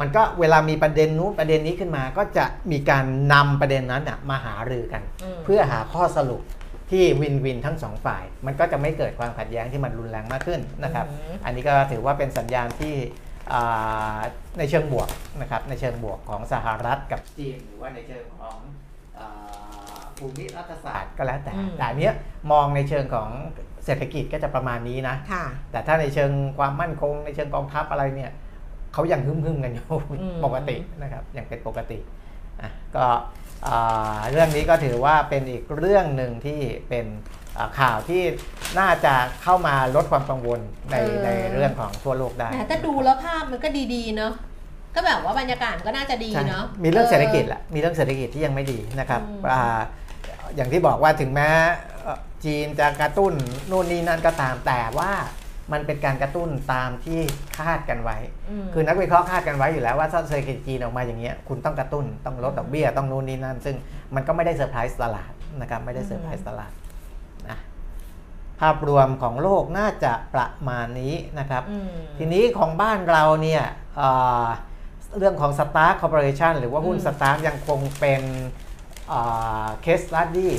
[0.00, 6.42] มันก็เวลามีประเด็นนู้นประเด็นนี้ขึ้นมา ก็จะมีการนำประเด็นนั้นน่ะมาหารือกันอืมเพื่อหาข้อสรุป
[6.90, 12.94] ที่วินวินทั้งสองฝ่าย มันก็จะไม่เกิดความขัดแย้งที่มันรุนแรงมากขึ้นนะครับอืมอันนี้ก็ถือว่าเป็นสัญญาณที่
[13.52, 14.18] อ่า
[14.58, 15.08] ในเชิงบวก
[15.40, 18.90] นะครับในเชิงบวกของสหรัฐกับจีนหรือว่าในเชิงของอ่า
[20.18, 22.14] ภูมิรัฐศาสตร์ก็แล้วแต่ อืม แต่อันเนี้ย
[22.52, 23.28] มองในเชิงของ
[23.84, 28.30] เศรษฐกิจก็จะประมาณนี้นะ ค่ะ แต่ถ้าในเชิงความมั่นคง ในเชิงกองทัพอะไรเนี่ย
[28.92, 29.86] เขายังฮึ่มๆกันอยู่
[30.20, 31.98] อืม ปกตินะครับยังเป็นปกติ
[32.60, 33.04] อะก็
[33.66, 37.06] อ่าเรื่องนี้ก็ถือว่าเป็นอีกเรื่องหนึ่งที่เป็น
[37.56, 38.22] อ่าข่าวที่
[38.78, 44.32] น่าจะเข้ามาลดความกังวลในเออในเรื่องของทั่วโลกได้ แหมแต่ดูแล้วภาพมันก็ดีๆ เนาะ
[44.94, 49.80] ก็แบบว่าบรรยากาศก็น่าจะดีใช่เนาะมีเรื่องเศรษฐกิจแหละมีเรื่องเศรษฐกิจที่ยังไม่ดีนะครับอืมอ่า
[50.56, 51.48] อย่างที่บอกว่าถึงแม้
[52.02, 53.32] เอ่อจีนจะกระตุ้น
[53.70, 55.12] นู่นนี่นั่นก็ตามแต่ว่า
[55.72, 57.20] มันเป็นการกระตุ้นตามที่
[57.58, 58.16] คาดกันไว้
[58.64, 63.76] มคือนักวิเคราะห์คาดกันไว้อยู่แล้วว่าถ้าเศรษฐกิจจีนออกมาอย่างเงี้ยคุณต้องกระตุ้นต้องลดดอกเบี้ยต้องนู่นนี่นั่น ซึ่ง
[64.14, 66.72] มันก็ไม่ได้เซอร์ไพรส์ตลาดนะครับไม่ได้เซอร์ไพรส์ตลาด
[67.48, 67.58] นะ
[68.60, 73.62] ภาพรวมของโลกน่าจะประมาณนี้นะครับอืมทีนี้ของบ้านเราเนี่ย
[75.12, 78.22] เอ่อเรื่องของ Stark Corporation หรือว่าหุ้นอืม Stark ยังคงเป็น
[79.82, 80.52] เคส e ั u ดี้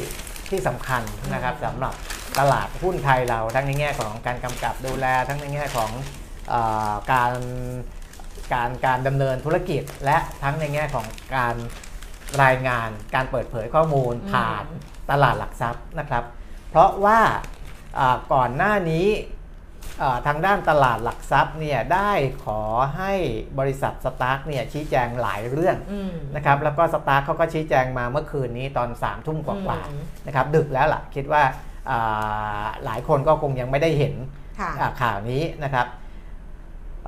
[0.49, 1.01] ที่สำคัญ
[1.33, 1.93] นะครับสำหรับ
[2.39, 5.89] ตลาดหุ้นไทยเราทั้งในแง่ของการกำกับดูแล ทั้งในแง่ของ
[6.49, 6.53] เอ
[6.89, 7.33] อการ
[8.53, 11.55] การการดำเนินธุรกิจ และทั้งในแง่ของการ
[12.43, 14.65] รายงานการเปิดเผยข้อมูลอืมผ่าน
[15.11, 16.23] ตลาดหลักทรัพย์นะครับ
[16.69, 17.19] เพราะว่า
[17.99, 19.32] อ่าก่อนหน้านี้เอ่อ
[20.27, 22.11] ทางด้านตลาดหลักทรัพย์เนี่ยได้
[22.45, 22.61] ขอ
[22.97, 23.13] ให้
[23.59, 31.43] บริษัท Stark เนี่ยชี้แจงหลายเรื่องอืมนะครับแล้วก็ Stark เขาก็ชี้แจงมาเมื่อคืนนี้ตอน3ามทุ่มกว่าอืมๆนะครับดึกแล้วล่ะคิดว่า
[31.89, 34.15] อ่าหลายคนก็คงยังไม่ได้เห็น
[34.59, 35.87] ค่ะอ่าข่าวนี้นะครับ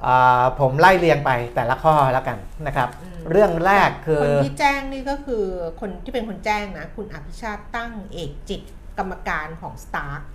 [0.06, 5.44] อ่าผมไล่เรียงไปแต่ละข้อแล้วกันนะครับอืมเรื่องแรกคือ คนที่แจ้งนี่ก็คือ
[5.80, 8.62] คนที่เป็นคนแจ้งนะ คุณอภิชาติตั้งเอกจิต
[8.98, 10.35] กรรมการของ Stark นี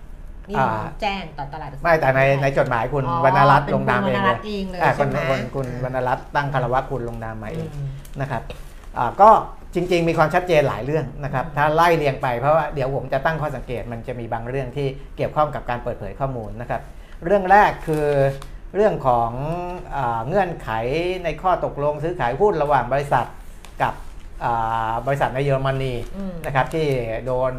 [0.65, 0.67] า
[1.01, 7.87] แจ้งต่อตลาดไม่แต่ในในจดหมายคุณอ๋อวรรณรัตน์เป็นลงนามคุณเองวรรณเลรัยตน์เองเลยอ่าใช่คุณไหมคุณคุณวรรณรัตน์ตั้งคารวะคุณลงนามมาเองอืม
[8.21, 8.41] นะครับ
[8.97, 9.29] อ่าก็
[9.75, 14.87] จริง ๆ มีความชัดเจนหลายเรื่องนะครับ ถ้าไล่เรียงไปเพราะว่าเดี๋ยวผมจะตั้งข้อสังเกตมันจะมีบางเรื่องที่
[15.17, 16.81] เกี่ยวข้องกับการเปิดเผยข้อมูลนะครับ
[17.25, 18.07] เรื่องแรกคือ
[18.75, 19.31] เรื่องของ
[19.95, 20.69] อาเงื่อนไข
[21.23, 23.25] ในข้อตกลงซื้อขายหุ้นระหว่างบริษัท
[23.81, 23.93] กับ
[24.43, 26.87] อ่าบริษัทในเยอรมนีอืมนะครับที่
[27.25, 27.53] โดน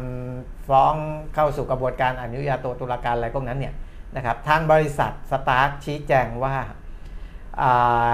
[0.67, 0.93] ฟ้อง
[1.35, 3.73] เข้าสู่กระบวนการอนุญาโตตุลาการอะไรพวกนั้นเนี่ย
[4.15, 6.55] นะครับทางบริษัท Stark ชี้แจงว่า
[7.61, 8.11] อ่า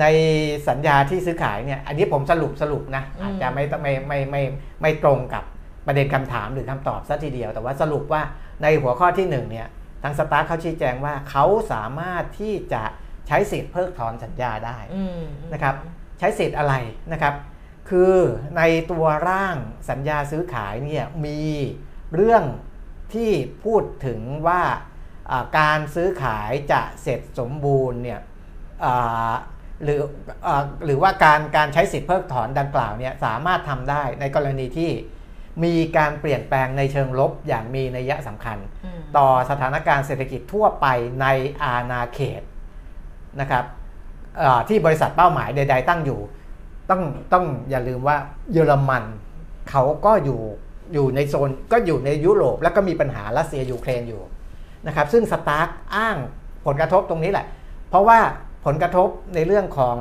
[0.00, 0.04] ใน
[0.68, 4.42] สัญญาที่ซื้อขายเนี่ยอันนี้ผมสรุปสรุปนะอืมอาจจะไม่ต้องไม่ไม่ไม่
[4.82, 5.44] ไม่ตรงกับ
[5.86, 8.22] ประเด็นคำถามหรือคำตอบซะทีเดียว แต่ว่าสรุปว่า
[8.62, 9.66] ในหัวข้อที่หนึ่งเนี่ย
[10.02, 12.82] ทางสตาร์ทเขาชี้แจงว่าเขาสามารถที่จะ
[13.26, 15.22] ใช้สิทธิ์เพิกถอนสัญญาได้อืม
[15.52, 15.74] นะครับ
[16.18, 16.74] ใช้สิทธิ์อะไร
[17.12, 17.34] นะครับ
[17.90, 18.16] คือ
[18.56, 19.56] ในตัวร่าง
[19.90, 21.40] สัญญาซื้อขายเนี่ยมี
[22.14, 22.44] เรื่อง
[23.14, 23.32] ที่
[23.64, 24.62] พูดถึงว่า
[25.30, 28.20] อ่าการซื้อขายจะเสร็จสมบูรณ์เนี่ย
[28.84, 29.32] อ่า
[29.84, 30.00] หรือ
[30.46, 34.90] อาหรือว่าการการใช้สิทธิ์เพิกถอนดังกล่าวเนี่ยสามารถทำได้ในกรณีที่
[35.64, 38.58] มีการเปลี่ยนแปลงในเชิงลบอย่างมีนัยสำคัญ
[38.98, 40.86] มต่อสถานการณ์เศรษฐกิจทั่วไป
[41.22, 41.26] ใน
[41.62, 42.42] อาณาเขต
[43.40, 43.64] นะครับ
[44.38, 46.20] เอ่อที่บริษัทเป้าหมายใด ๆ ตั้งอยู่
[46.90, 48.16] ต้องต้องอย่าลืมว่า
[48.52, 49.04] เยอรมัน
[49.70, 50.40] เขาก็อยู่
[50.92, 54.22] อยู่ในโซนก็อยู่ในยุโรป แล้วก็มีปัญหารัสเซียยูเครนอยู่
[54.86, 56.16] นะครับซึ่ง Stark อ้าง
[56.66, 57.46] ผลกระทบตรงนี้แหละ
[57.90, 58.18] เพราะว่า
[58.66, 59.98] ผลกระทบในเรื่องของ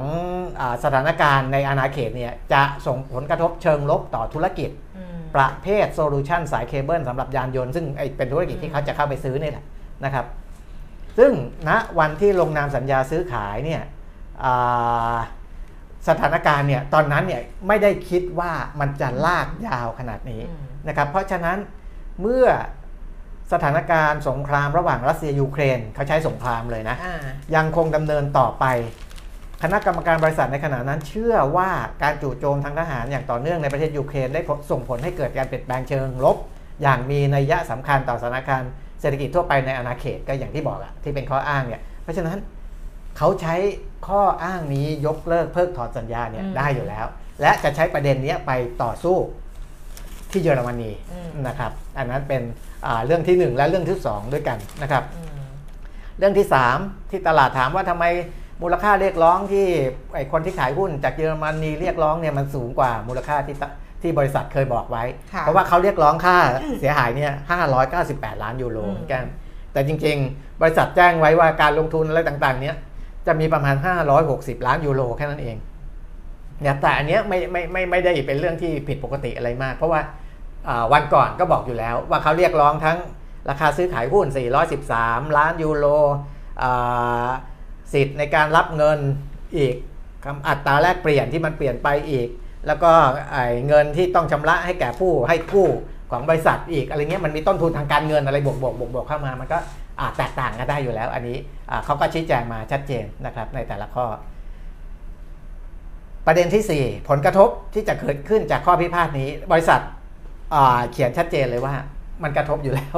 [0.60, 9.66] อาสถานการณ์ในอาณาเขตเนี่ยจะส่งผลกระทบเชิงลบต่อธุรกิจอืมประเภทโซลูชันสายเคเบิลสำหรับยานยนต์ซึ่งไอ้เป็นธุรกิจที่เขาจะเข้าไปซื้อนี่แหละ
[10.06, 10.26] นะครับ
[11.18, 11.32] ซึ่ง
[11.68, 11.70] ณ
[12.00, 13.82] วันที่ลงนามสัญญาซื้อขายเนี่ย
[14.44, 15.16] อ่า
[16.10, 21.58] สถานการณ์เนี่ยตอนนั้นเนี่ยไม่ได้คิดว่ามันจะลากยาวขนาดนี้อืมนะครับเพราะฉะนั้น
[22.22, 22.48] เมื่อ
[23.54, 27.16] สถานการณ์สงครามระหว่างรัสเซียยูเครนเขาใช้สงครามเลยนะอ่า
[27.56, 28.66] ยังคงดำเนินต่อไป
[29.64, 31.70] คณะกรรมการบริษัทในขณะนั้น เชื่อว่า
[32.04, 34.42] การจู่โจมทางทหารอย่างต่อเนื่องในประเทศยูเครนได้
[34.72, 36.38] ส่งผลให้เกิดการเปลี่ยนแปลงเชิงลบ
[36.82, 42.38] อย่างมีนัยยะสำคัญต่อสถานการณ์เศรษฐกิจทั่วไปในอาณาเขตก็อย่างที่บอกอะที่เป็นข้ออ้างเนี่ยเพราะฉะนั้น
[43.18, 43.56] เขาใช้
[44.08, 47.06] ข้ออ้างนี้ยกเลิกเพิกถอนสัญญาเนี่ยอืมได้อยู่แล้ว
[47.42, 48.52] และจะใช้ประเด็นเนี้ยไป
[48.84, 49.18] ต่อสู้
[50.32, 52.42] ที่เยอรมนีอืมนะครับ อันนั้นเป็น
[52.86, 55.48] อ่าเรื่องที่หนึ่งและเรื่องที่สองด้วยกันนะครับอืม
[56.18, 56.48] เรื่องที่
[56.80, 58.06] 3 ที่ตลาดถามว่าทำไม
[58.62, 59.66] มูลค่าเรียกร้องที่
[60.16, 63.64] ไอคนที่ขายหุ้นจากเยอรมนีเรียกร้องเนี่ยมันสูงกว่ามูลค่าที่ต
[64.02, 65.04] ที่บริษัทเคยบอกไว้
[65.34, 66.38] ค่ะเพราะว่าเขาเรียกร้องค่า
[66.80, 67.32] เสียหายเนี่ย
[67.88, 69.24] 598 ล้านยูโรอืมเหมือนกัน
[69.74, 72.76] แต่จริง ๆ บริษัทแจ้งไว้ว่าการลงทุนอะไรต่างๆ เนี้ย
[73.28, 73.76] จะมีประมาณ
[74.22, 75.58] 560 ล้านยูโรแค่นั้นเอง
[76.62, 80.02] เนี่ยแต่อันเนี้ยไม่ไม่ไม่ไม่ได้เป็นเรื่องที่ผิดปกติอะไรมาก เพราะว่า
[80.94, 82.98] วันก่อนก็บอกอยู่แล้วว่าเขาเรียกร้องทั้ง
[83.50, 84.28] ราคาซื้อขายหุ้น
[84.82, 85.86] 413 ล้านยูโร
[87.94, 89.00] สิทธิ์ในการรับเงิน
[89.58, 89.76] อีก
[90.50, 92.28] อัตราแลกเปลี่ยนที่มันเปลี่ยนไปอีก
[92.68, 92.92] แล้วก็
[93.68, 95.70] เงินที่ต้องชำระให้แก่ผู้ให้กู้
[96.12, 99.58] ของบริษัทอีกอะไรเงี้ยมันมีต้นทุนทางการเงินอะไรบวกบวกบวกบวกเข้ามามันก็
[100.18, 101.38] แตกต่างกันได้อยู่แล้ว อันนี้
[101.86, 104.06] เขาก็ชี้แจงมาชัดเจนนะครับในแต่ละข้อ
[106.26, 109.82] ประเด็นที่ 4 ผลกระทบที่จะเกิดขึ้นจากข้อพิพาทนี้ บริษัท
[110.92, 111.76] เขียนชัดเจนเลยว่า
[112.24, 112.98] มันกระทบอยู่แล้ว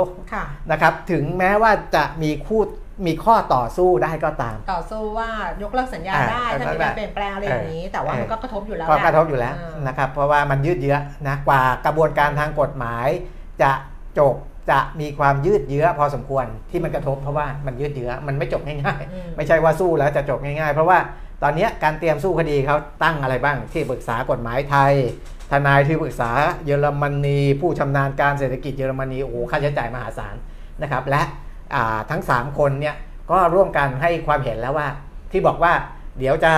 [0.71, 2.61] นะครับ ถึงแม้ว่าจะมีคู่
[3.07, 5.29] มีข้อต่อสู้ได้ก็ตาม ต่อสู้ว่า
[5.63, 9.53] ยกเลิกสัญญาได้ถ้ามีการเปลี่ยนแปลงอะไรอย่างนี้ แต่ว่ามันก็กระทบอยู่แล้วก็กระทบอยู่แล้ว
[9.87, 13.07] นะครับ เพราะว่ามันยืดเยื้อนะกว่ากระบวนการทางกฎหมาย
[13.61, 13.71] จะ
[14.19, 14.35] จบ
[14.71, 20.97] จะมีความยืดเยื้อพอสมควรที่มันกระทบเพราะว่ามันยืดเยื้อมันไม่จบง่ายๆ ไม่ใช่ว่าสู้แล้วจะจบง่ายๆ เพราะว่า
[21.43, 24.93] ตอนนี้การเตรียมสู้คดีเขาตั้งอะไรบ้าง ที่ปรึกษากฎหมายไทย
[25.51, 26.31] ทนายที่ปรึกษา
[26.65, 30.35] เยอรมนี ผู้ชำนาญการเศรษฐกิจเยอรมนีโอ้โหค่าใช้จ่ายมหาศาล
[30.81, 31.21] นะครับและ
[32.09, 32.95] ทั้ง 3 คนเนี่ย
[33.31, 34.87] ก็ร่วมกันให้ความเห็นแล้วว่า
[35.31, 35.73] ที่บอกว่า
[36.19, 36.53] เดี๋ยวจะ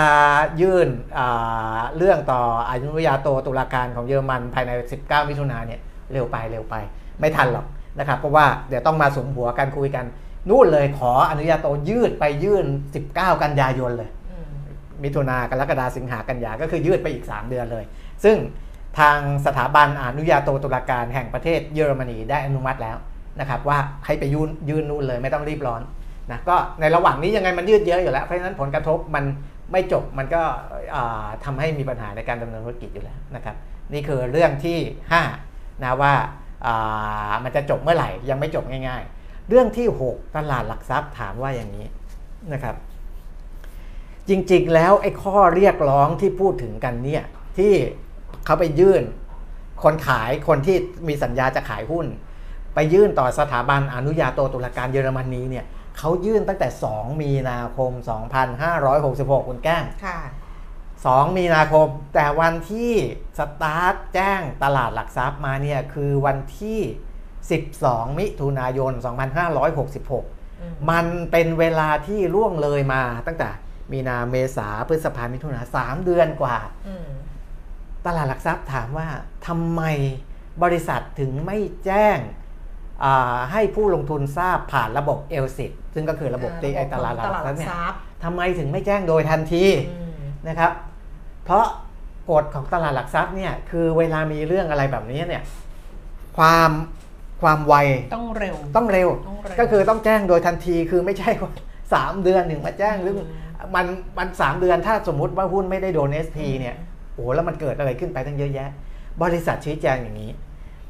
[0.62, 0.88] ยื่น
[1.98, 4.72] เรื่องต่ออนุญาโตตุลาการของเยอรมันภายใน
[5.04, 5.80] 19 มิถุนาเนี่ย
[6.14, 6.76] เร็วไปเร็วไป
[7.20, 7.66] ไม่ทันหรอก
[8.00, 10.06] นะครับเพราะว่าเดี๋ยวต้องมาสมหัวกันคุยกัน
[10.50, 12.66] นู่นเลยขออนุญาโตยืดไปยื่น
[13.06, 14.10] 19 กันยายนเลย
[15.04, 17.84] มิถุนากรกฎาสิงหากันยาก็คือยืดไปอีก 3 เดือนเลย
[18.24, 18.38] ซึ่ง
[19.00, 22.98] ทางสถาบันอนุญาโตตุลาการแห่งประเทศเยอรมนีได้อนุมัติแล้ว
[23.40, 25.82] นะครับว่าให้ไปยื่นยื่นนู่นเลยไม่ต้องรีบร้อน
[26.32, 29.24] นะก็ในระหว่างนี้ยังไงมันยืดเยอะอยู่แล้ว เพราะฉะนั้นผลกระทบมัน
[29.72, 30.42] ไม่จบมันก็
[31.44, 33.56] ทำให้มีปัญหาในการดำเนินธุรกิจอยู่แล้วนะครับ
[33.94, 34.80] นี่คือเรื่องที่
[35.32, 36.14] 5นะว่า
[37.44, 41.88] มันจะจบเมื่อไหร่ยังไม่จบง่ายๆ เรื่องที่ 6 ตลาดหลักทรัพย์ถามว่าอย่างนี้
[42.54, 42.76] นะครับ
[44.30, 47.24] จริงๆแล้วไอ้ข้อเรียกร้องที่พูดถึงกันเนี่ย
[47.58, 47.74] ที่
[48.46, 49.04] เขาไปยื่น
[49.84, 52.06] คนขายคนที่มีสัญญาจะขายหุ้น
[52.76, 55.66] ไปยื่นต่อสถาบันอนุญาโตตุลาการเยอรมนีเนี่ย
[55.98, 57.92] เขายื่นตั้งแต่ 2 มีนาคม
[58.70, 60.20] 2566 คุณแก้งค่ะ
[61.06, 62.92] 2 มีนาคม แต่วันที่
[63.40, 66.80] สตาร์ทแจ้งตลาดหลักทรัพย์มาเนี่ยคือวันที่
[67.50, 68.94] 12 มิถุนายน
[70.12, 73.50] 2566 มันเป็นเวลาที่ล่วงเลยมาตั้งแต่
[73.92, 76.58] มีนาเมษาพฤษภามิถุนาสามเดือนกว่า
[78.06, 79.08] ตลาดหลักทรัพย์ถามว่า
[79.48, 79.82] ทำไม
[80.64, 82.18] บริษัทถึงไม่แจ้ง
[83.52, 87.70] ให้ผู้ลงทุนทราบผ่านระบบเอลซิตซึ่งก็คือระบบตีไอตลาดหลักทรัพย์เนี่ย
[88.24, 89.66] ทำไมถึงไม่แจ้งโดยทันที
[90.48, 90.72] นะครับ
[91.52, 91.70] เพราะ
[92.32, 95.44] กฎของตลาดหลักทรัพย์เนี่ยคือเวลามีเรื่องอะไรแบบนี้เนี่ย
[96.38, 96.72] ความ
[97.42, 97.76] ความไว
[98.16, 99.10] ต้องเร็วต้องเร็ว
[99.60, 101.52] ก็คือต้องแจ้งโดยทันทีคือไม่ใช่ว่า
[101.94, 103.16] สามเดือนหนึ่งมาแจ้งหรือ
[103.76, 103.86] มัน
[104.18, 106.76] มันสามเดือนถ้าสมมุติว่าหุ้นไม่ได้โดนเอสพีเนี่ย
[107.14, 108.70] โอ้แล้วมันเกิดอะไรขึ้นไปตั้งเยอะแยะ
[109.24, 110.32] บริษัทชี้แจงอย่างนี้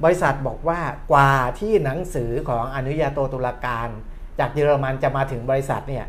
[0.04, 0.80] บริษัทบอกว่า
[1.12, 3.90] กว่าที่หนังสือของอนุญาโตตุลาการ
[4.40, 6.06] จากเยอรมันจะมาถึงบริษัทเนี่ย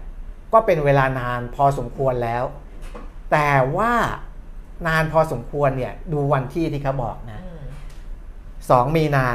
[0.53, 2.45] ก็เป็นเวลานานพอสมควรแล้ว
[3.33, 3.93] แต่ว่า
[4.87, 7.41] นานพอสมควรเนี่ยดูวันที่ที่เขาบอกนะ
[8.71, 9.27] สองมีนา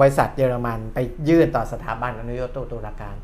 [0.00, 3.16] บริษัทเยอรมันไปยื่นต่อสถาบันอนุญาโตตุลาการ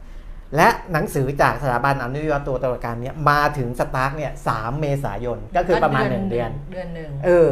[0.57, 7.49] และหนังสือจากสถาบันอนุญาโตตุลาการเนี่ยมาถึงสตาร์กเนี่ยสามเมษายนก็คือประมาณหนึ่งเดือนเดือนหนึ่งเออ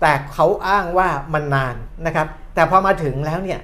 [0.00, 1.74] แต่เขาอ้างว่ามันนาน
[2.06, 3.60] นะครับ แต่พอมาถึงแล้วเนี่ย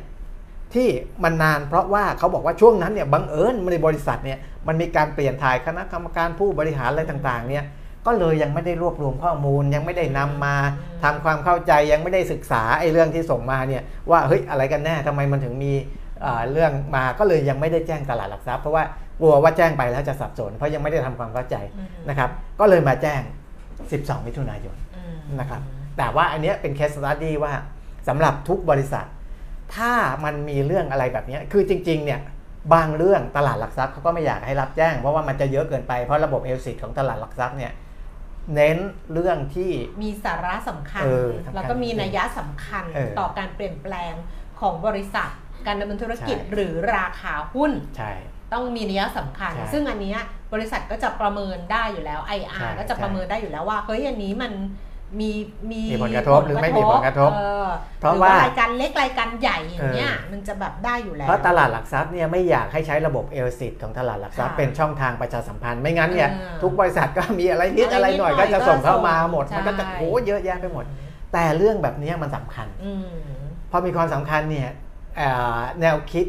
[0.74, 0.88] ที่
[1.24, 7.64] มันนานเพราะว่าเขาบอกว่าช่วงนั้นเนี่ยบังเอิญในบริษัทเนี่ยมันมีการเปลี่ยนถ่ายคณะกรรมการผู้บริหารอะไรต่างๆเนี่ย
[8.06, 10.56] ก็เลยยังไม่ได้รวบรวมข้อมูล ยังไม่ได้นำมา
[11.04, 15.72] ทำความเข้าใจยังไม่ได้ศึกษาไอ้เรื่องที่ส่งมาเนี่ยว่าเฮ้ยอะไรกันแน่ทำไมมันถึงมี
[16.52, 18.84] เรื่องมาก็เลยยังไม่ได้แจ้งตลาดหลักทรัพย์เพราะว่า
[19.20, 21.56] กลัวว่าแจ้งไปแล้วจะสับสน เพราะยังไม่ได้ทำความเข้าใจ
[22.08, 23.20] นะครับ ก็เลยมาแจ้ง
[23.74, 24.76] 12 มิถุนายน
[25.40, 25.60] นะครับ
[25.98, 27.52] แต่ว่าอันนี้เป็นเคสสตัดดี้ว่า
[28.08, 29.06] สำหรับทุกบริษัท
[29.76, 29.92] ถ้า
[30.24, 32.20] มันมีเรื่องอะไรแบบนี้คือจริงๆเนี่ย
[32.74, 37.72] บางเรื่องตลาดหลักทรัพย์เขาก็ไม่อยากให้รับแจ้งเพราะว่ามันจะเยอะเกินไปเพราะระบบเอลซิของตลาดหลักทรัพย์เนี่ย
[38.54, 38.78] เน้น
[39.12, 39.70] เรื่องที่
[40.02, 41.04] มีสาระสำคัญ
[41.54, 42.84] แล้วก็มีนัยยะสำคัญ
[43.18, 44.14] ต่อการเปลี่ยนแปลง
[44.60, 45.30] ของบริษัท
[45.66, 48.12] การดำเนินธุรกิจหรือราคาหุ้นใช่
[48.52, 50.16] ต้องมีนัยสำคัญ ซึ่งอันนี้
[50.52, 54.52] บริษัทก็จะประเมินได้อยู่แล้ว IR ก็จะประเมินได้อยู่แล้วว่าเฮ้ยอันนี้มัน
[55.20, 55.30] มี
[55.70, 57.30] มีผลกระทบหรือไม่มีผลกระทบ
[58.00, 66.30] เพราะว่ารายการเล็กรายการใหญ่อย่างเงี้ยมันจะแบบได้อยู่แล้ว เพราะตลาดหลักทรัพย์เนี่ยไม่อยากให้ใช้ระบบเอลซิตของตลาดหลักทรัพย์เป็นช่องทางประชาสัมพันธ์ไม่งั้นเนี่ย
[66.62, 70.84] ทุกบริษัทก็มีอะไรนิดอะไรหน่อยก็จะส่งเข้ามาหมดมันก็จะโหเยอะแยะไปหมด
[71.32, 72.66] แต่เรื่องแบบนี้มันสำคัญ
[73.70, 74.70] พอมีความสำคัญเนี่ย
[75.80, 76.26] แนวคิด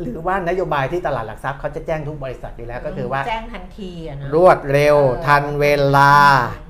[0.00, 5.66] หรือว่านโยบายที่ตลาดหลักทรัพย์เขาจะแจ้งทุกบริษัทอยู่แล้วก็คือว่าแจ้งทันทีอะนะรวดเร็วเออทันเว
[5.96, 6.63] ลาอ่า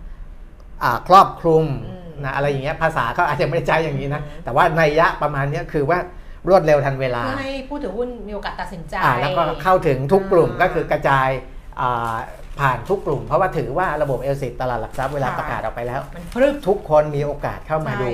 [1.09, 5.99] ครอบคลุมอืมนะอะไรอย่างเงี้ยภาษาเขาอาจจะไม่ได้ใช้อย่างนี้นะอืมแต่ว่าในยยะประมาณเนี้ยคือว่า
[6.49, 11.29] รวดเร็วทันเวลาเพื่อให้ผู้ถือหุ้นมีโอกาสตัดสินใจอ่าแล้วก็เข้าถึงทุกกลุ่มอ่าก็คือกระจาย
[11.81, 12.15] อ่า
[12.61, 18.11] ผ่านทุกกลุ่ม เพราะว่าถือว่าระบบเอลซิตลาดหลักทรัพย์เวลาค่ะประกาศออกไปแล้วมันพรึบทุกคนมีโอกาสเข้ามาใช่ดู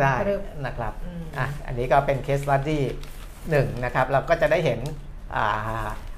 [0.00, 2.82] ได้พรึบนะครับอืมอะอันนี้ก็เป็นเคส e ั t ดี้
[3.50, 4.80] หนึ่งนะครับ เราก็จะได้เห็น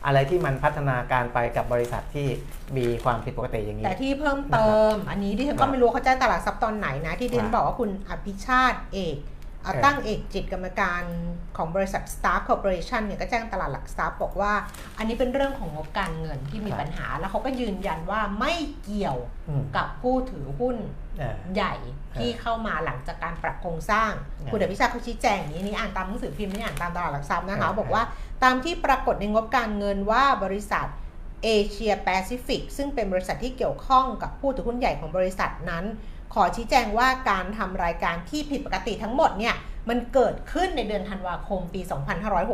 [0.06, 2.28] อ่าอะไรที่มันพัฒนาการไปกับบริษัทที่
[2.76, 9.35] มีความผิดปกติอย่างนี้ แต่ที่เพิ่มเติม อันนี้ดิฉันก็ไม่รู้เขาแจ้งตลาดทรัพย์ตอนไหนนะ ที่ดิฉันครับบอกว่าคุณอภิชาติเอกอะเออ
[9.84, 11.02] ตั้งเอกจิตกรรมการ
[11.56, 14.52] ของบริษัท Star Corporation เนี่ยก็แจ้งตลาดหลักทรัพย์บอกว่า
[14.98, 20.76] อันนี้เป็นเรื่องของงบการเงินที่มีครับปัญหา แล้วเขาก็ยืนยันว่าไม่เกี่ยวอืมกับผู้ถือหุ้น
[21.18, 21.74] เออใหญ่
[22.16, 28.02] ที่เข้ามาหลังจากการปรับโครงสร้างเออคุณอภิชาติเขาชี้แจงอย่างนี้นี่อ่านตามหนังสือพิมพ์ไม่ได้อ่านตามตลาดหลักทรัพย์นะคะเออบอกว่า
[28.44, 30.86] ตามที่ปรากฏในงบการเงินว่าบริษัท
[31.44, 35.84] เอเชียแปซิฟิกซึ่งเป็นบริษัทที่เกี่ยวข้องกับผู้ถือหุ้นใหญ่ของบริษัทนั้น
[36.36, 39.54] ขอชี้แจงว่าการทำรายการที่ผิดปกติทั้งหมดเนี่ย
[39.88, 41.80] มันเกิดขึ้นในเดือนธันวาคมปี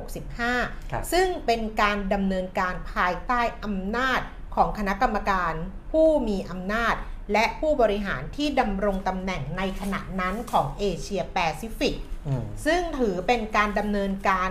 [0.09, 4.20] 2565ครับซึ่งเป็นการดำเนินการภายใต้อำนาจ
[4.55, 5.53] ของคณะกรรมการ
[5.93, 6.95] ผู้มีอำนาจ
[7.33, 11.95] และผู้บริหารที่ดำรงตำแหน่งในขณะนั้นของเอเชียแปซิฟิก
[12.26, 14.51] อืมซึ่งถือเป็นการดำเนินการ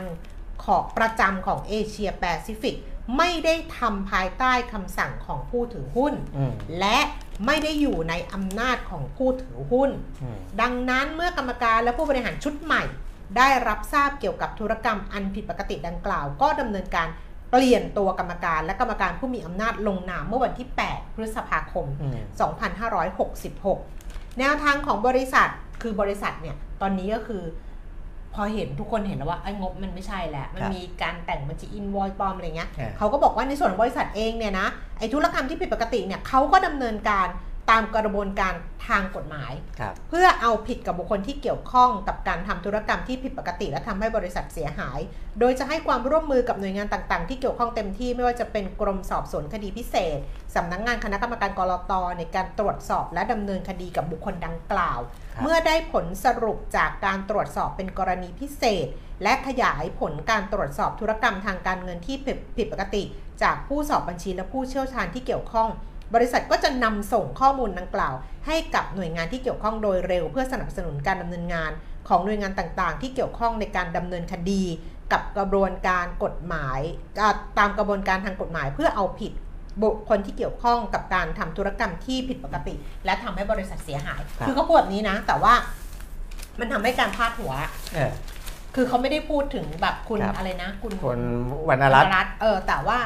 [0.65, 2.75] ของประจำของเอเชียแปซิฟิก
[3.17, 6.99] ไม่ได้ทำภายใต้คำสั่งของผู้ถือหุ้นอืมและ
[7.45, 12.83] ไม่ได้อยู่ในอำนาจของผู้ถือหุ้นอืมดังนั้นเมื่อกรรมการและผู้บริหารชุดใหม่
[13.37, 17.07] ได้รับทราบเกี่ยวกับธุรกรรมอันผิดปกติดังกล่าว ก็ดำเนินการ
[17.51, 22.13] เปลี่ยนตัวกรรมการและกรรมการผู้มีอำนาจลงนามเมื่อวันที่ 8 พฤษภาคมอืม
[23.81, 25.49] 2566 แนวทางของบริษัท
[25.81, 27.43] คือบริษัทเนี่ยตอนนี้ก็คือ
[28.35, 34.67] พอเห็นทุกคนเห็นแล้วว่าไอ้งบมันไม่ใช่แล้วมันครับมีการแต่งบัญชีอินวอยปลอมอะไรเงี้ยอ่าเขาก็บอกว่าในส่วนของบริษัทเองเนี่ยนะ
[34.99, 37.27] ไอ้ธุรกรรมที่ผิดปกติเนี่ยเขาก็ดำเนินการ
[37.71, 38.53] ตามกระบวนการ
[38.87, 44.99] ทางกฎหมายครับเพื่อเอาผิดกับบุคคลที่เกี่ยวข้องกับการทำธุรกรรมที่ผิดปกติ และทำให้บริษัทเสียหาย
[45.39, 50.17] โดยจะให้ความร่วมมือกับหน่วยงานต่างๆ ที่เกี่ยวข้องเต็มที่ไม่ว่าจะเป็นกรมสอบสวนคดีพิเศษ
[50.55, 58.87] สำนักงานคณะกรรมการกรตในการตรวจสอบและดำเนินคดีกับบุคคลดังกล่าวครับ เมื่อได้ผลสรุปจากการตรวจสอบเป็นกรณีพิเศษ
[59.23, 62.17] และขยายผลการตรวจสอบธุรกรรมทางการเงินที่
[62.57, 63.03] ผิดปกติ
[63.43, 65.69] จากผู้สอบบัญชีและผู้เชี่ยวชาญที่เกี่ยวข้อง
[66.13, 68.13] บริษัทก็จะนำส่งข้อมูลดังกล่าว
[68.47, 71.71] ให้กับหน่วยงานที่เกี่ยวข้องโดยเร็ว เพื่อสนับสนุนการดำเนินงาน
[72.07, 74.63] ของหน่วยงานต่างๆ ที่เกี่ยวข้องในการดำเนินคดี
[75.11, 76.79] กับกระบวนการกฎหมาย
[77.59, 79.31] ตามกระบวนการทางกฎหมายเพื่อเอาผิด
[79.83, 82.73] บุคคลที่เกี่ยวข้องกับการทำธุรกรรมที่ผิดปกติ
[83.05, 85.53] และทำให้บริษัทเสียหายครับคือเขาพูดแบบนี้นะ แต่ว่า
[86.59, 87.53] มันทำให้การพาดหัว
[87.93, 88.11] เออ
[88.75, 91.19] คือเขาไม่ได้พูดถึงแบบคุณครับอะไรนะ คุณคน
[91.69, 92.99] วรรณรัตน์ฐน์เออแต่ว่า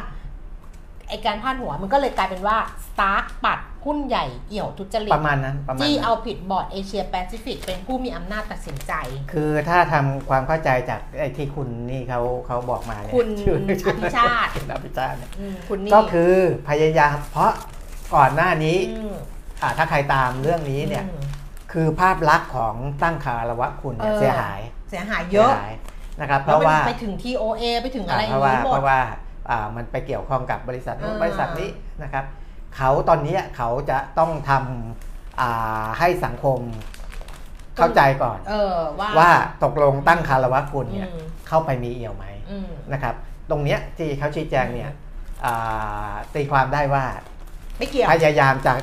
[1.10, 2.58] ไอการพาดหัวมันก็เลยกลายเป็นว่า
[2.88, 8.94] Stark ปัด หุ้นใหญ่เอี่ยวทุจริตประมาณนั้นประมาณที่นั้นเอาผิดบอร์ดเอเชียแปซิฟิกเป็นผู้มีอำนาจตัดสินใจ
[9.34, 16.36] คือถ้าทำความเข้าใจจากไอ้ที่คุณนี่เขาเขาบอกมาเนี่ยคุณชื่อภิชาติคุณอภิชาติเนี่ยอืมคุณนี่ก็คือ
[16.70, 17.52] พยายามเพราะ
[18.16, 18.78] ก่อนหน้านี้
[19.14, 19.16] ม
[19.62, 21.24] อ่าถ้าใครตามเรื่องนี้เนี่ยอืม
[21.74, 24.60] คือภาพลักษณ์ของตั้งคารวะคุณเนี่ยเออเสียหาย
[24.90, 25.74] เสียหายเยอะสีหาย
[26.22, 29.00] นะครับ เพแล้วราะมันว่าไปถึง TOA ไปถึงอะไรอเพย่างราะว่านี้หมเพดราะว่า
[29.50, 31.70] อ่ามันไปเกี่ยวข้องกับบริษัทนู้นอ่าบริษัทนี้
[32.04, 32.26] นะครับ
[32.78, 36.60] เขาตอนนี้เขาจะต้องทำอ่าให้สังคม
[37.78, 39.30] เข้าใจก่อน เออว่าว่า
[39.64, 43.16] ตกลงตั้งคารวะคุณเนี่ยอืมเข้าไปมีเอี่ยวไหมอืมนะครับ
[43.50, 44.92] ตรงเนี้ยที่เขาชี้แจงเนี่ย
[45.46, 47.04] อ่าตีความได้ว่า
[47.78, 48.74] ไม่เกี่ยวพยายามจะ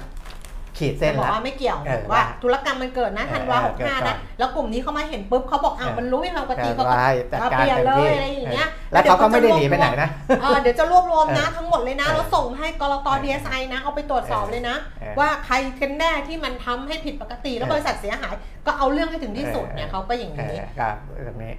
[0.79, 10.09] ขีดเส้นบอกแล้ว ว่าไม่เกี่ยวเออว่าว่าธุรกรรมมันเกิดนะเออธันวาเอหอกเกิดห้าก่อนนะแล้วกลุ่มนี้เขามาเห็นปุ๊บเขาบอกอ้าวเออ มันรู้ไม่ปกติเอเขาอก็ไล่จัดเอาการเปลี่ยนเต็มเลยที่อะไรอย่างเงี้ยเออแล้วเขาก็ไม่ได้หนีไปไหนนะ
[10.43, 18.35] เออเดี๋ยวจะรวบรวมนะเออทั้งหมดเลยนะ เออแล้วส่งให้กรต DSI นะเอาไปตรวจสอบเลยนะ เออว่าใครกันแน่ที่มันทำให้ผิดปกติแล้วเออบริษัทเสียหาย
[18.66, 20.97] ก็เอาเรื่องให้ถึงที่สุดเนี่ยเออ เขาก็อย่างเอนี้ อครับ
[21.27, 21.53] ตรงนี้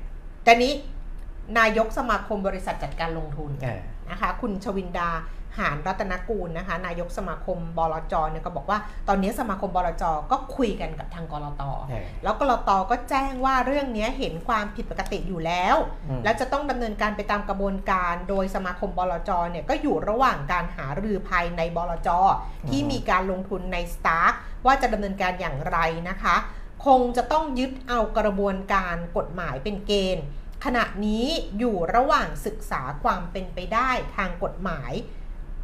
[0.43, 0.73] แต่นี้
[1.59, 5.09] นายกสมาคมบริษัทจัดการลงทุน เออ นะคะคุณชวินดา
[5.57, 15.75] หานรัตนกูลนะคะ นายกสมาคมบลจเนี่ยก็บอกว่า ตอนนี้สมาคมบลจก็คุยกันกับทางกรตเออแล้วกรตก็แจ้งว่าเรื่องนี้เห็นความผิดปกติอยู่แล้ว
[16.09, 22.09] อืมและจะต้องดำเนินการไปตามกระบวนการ โดยสมาคมบลจเนี่ยก็อยู่ระหว่างการหารือภายในบลจ
[22.69, 24.33] ที่มีการลงทุนในสตาร์
[24.65, 25.77] ว่าจะดำเนินการอย่างไร
[26.09, 26.35] นะคะ
[26.85, 30.25] คงจะต้องยึดเอากระบวนการกฎหมายเป็นเกณฑ์
[30.65, 31.25] ขณะนี้
[31.57, 34.91] อยู่ระหว่างศึกษาความเป็นไปได้ทางกฎหมาย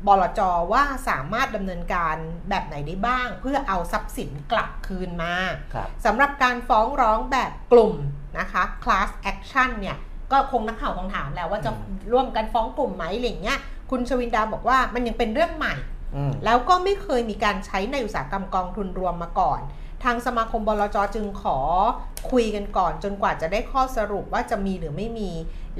[0.07, 0.41] บลจ
[0.71, 2.15] ว่าสามารถดำเนินการ
[2.49, 5.33] แบบไหนได้บ้าง เพื่อเอาทรัพย์สินกลับคืนมา
[5.73, 7.95] ครับสำหรับการฟ้องร้องแบบกลุ่ม
[8.39, 9.97] นะคะ class action เนี่ย
[10.31, 13.59] ก็คงนักข่าวคงถามแล้วว่าจะอืมร่วมกันฟ้องกลุ่มไหมอะไรอย่างเงี้ย
[13.91, 15.73] คุณชวินดาบอกว่ามันยังเป็นเรื่องใหม่
[16.15, 19.61] อืมแล้วก็ไม่เคยมีการใช้ในอุตสาหกรรมกองทุนรวมมาก่อน
[20.03, 21.57] ทางสมาคมบลจจึงขอ
[22.31, 25.31] คุยกันก่อนจนกว่าจะได้ข้อสรุปว่าจะมีหรือไม่มี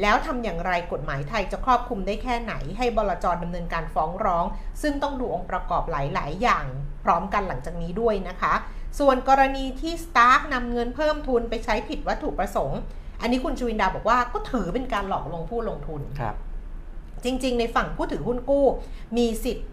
[0.01, 4.45] แล้วทำอย่างไรกฎหมายไทยจะครอบคลุมได้แค่ไหน ให้บลจดำเนินการฟ้องร้อง
[4.82, 6.65] ซึ่งต้องดูองค์ประกอบหลาย ๆ อย่าง
[7.03, 8.53] พร้อมกันหลังจากนี้ด้วยนะคะ
[8.99, 12.80] ส่วนกรณีที่สตาร์ n นำเงินเพิ่มทุนไปใช้ผิดวัตถุประสงค์
[13.22, 16.36] อันนี้คุณชวินดาบอกว่าก็ถือเป็นการหลอกลวงผู้ลงทุนครับ
[17.24, 18.65] จริง ๆ ในฝั่งผู้ถือหุ้นกู้
[19.17, 19.67] มีสิทธิ์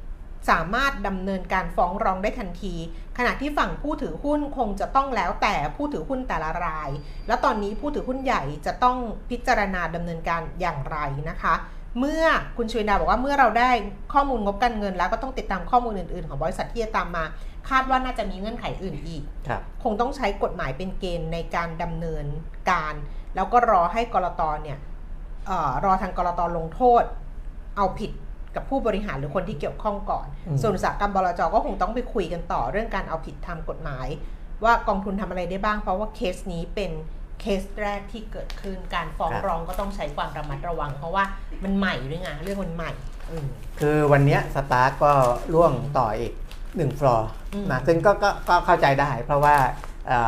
[0.49, 2.75] สามารถดำเนินการฟ้องร้องได้ทันที
[3.19, 6.91] ขณะที่ฝั่งผู้ถือหุ้นคงจะต้องแล้วแต่ผู้ถือหุ้นแต่ละราย
[7.27, 8.97] แล้วตอนนี้ผู้ถือหุ้นใหญ่จะต้อง
[9.31, 10.99] พิจารณาดำเนินการอย่างไร
[11.31, 11.55] นะคะ
[11.99, 12.25] เมื่อ
[12.57, 13.71] คุณชวินดาบอกว่าเมื่อเราได้
[14.13, 17.25] ข้อมูลงบการเงิน แล้วก็ต้องติดตามข้อมูลอื่นๆ ของบริษัทที่จะตามมา
[17.69, 22.27] คาดว่าน่าจะมีเงื่อนไขอื่นอีกครับคงต้องใช้กฎหมายเป็นเกณฑ์ในการดำเนิน
[22.71, 22.95] การ
[23.35, 24.79] แล้วก็รอให้กรตเนี่ย
[25.47, 27.03] เออรอทางกรตลงโทษ
[27.77, 28.11] เอาผิด
[28.57, 34.07] กับผู้บริหารหรือคนที่เกี่ยวข้องก่อนอืมส่วนอุตสาหกรรมบลจก็คงต้องไปคุยกันต่อเรื่องการเอาผิดทางกฎหมาย
[34.65, 36.93] ว่ากองทุนทำอะไรได้บ้าง เพราะว่าเคสนี้เป็น
[37.41, 41.25] เคสแรกที่เกิดขึ้นการฟ้องร้องก็ต้องใช้ความระมัดระวัง เพราะว่า
[41.65, 42.93] มันใหม่ด้วยไงเรื่องมันใหม่
[43.31, 43.47] อืม
[43.81, 45.13] คือวันเนี้ยสตาร์ทก็
[45.55, 46.33] ล่วงต่ออีก
[46.77, 49.57] หนึ่งฟลอร์อืมนะซึ่งก็ก็ก็เข้าใจได้ เพราะว่า
[50.11, 50.21] อ่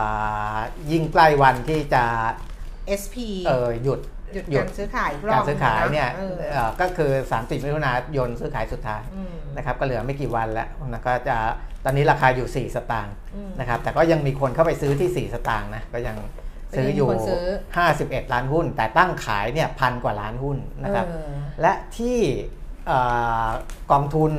[0.54, 0.58] า
[0.90, 2.04] ยิ่งใกล้วันที่จะ
[3.02, 3.16] SP
[3.46, 4.00] เออหยุด
[4.34, 11.36] หยุดหยุกาดรซื้อขายกรการอบซื้อขายเนี่ยเออเอ่อก็คือ 30 มิถุนายนซื้อขายสุดท้ายอืมนะครับก็เหลือไม่กี่วันแล้วนะก็จะ
[11.84, 16.16] ตอนนี้ราคาอยู่ 4 สตางค์อืมนะครับแต่ก็ยังมีคนเข้าไปซื้อที่ 4 สตางค์นะก็ยัง
[16.76, 17.44] ซื้ออยู่ก็ยังมีคนซื้อ
[17.88, 22.18] 51 ล้านหุ้น แต่ตั้งขายเนี่ยพันกว่าล้านหุ้นนะครับเออและที่
[22.86, 22.98] เอ่
[23.44, 23.46] อ
[23.92, 24.32] กองทุน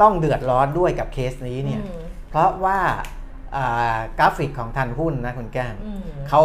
[0.00, 2.78] ต้องเดือดร้อนด้วยกับเคสนี้เนี่ยอืมเพราะว่า
[3.56, 6.42] อ่ากราฟิกของทันหุ้นนะคุณแก้มอืมเขา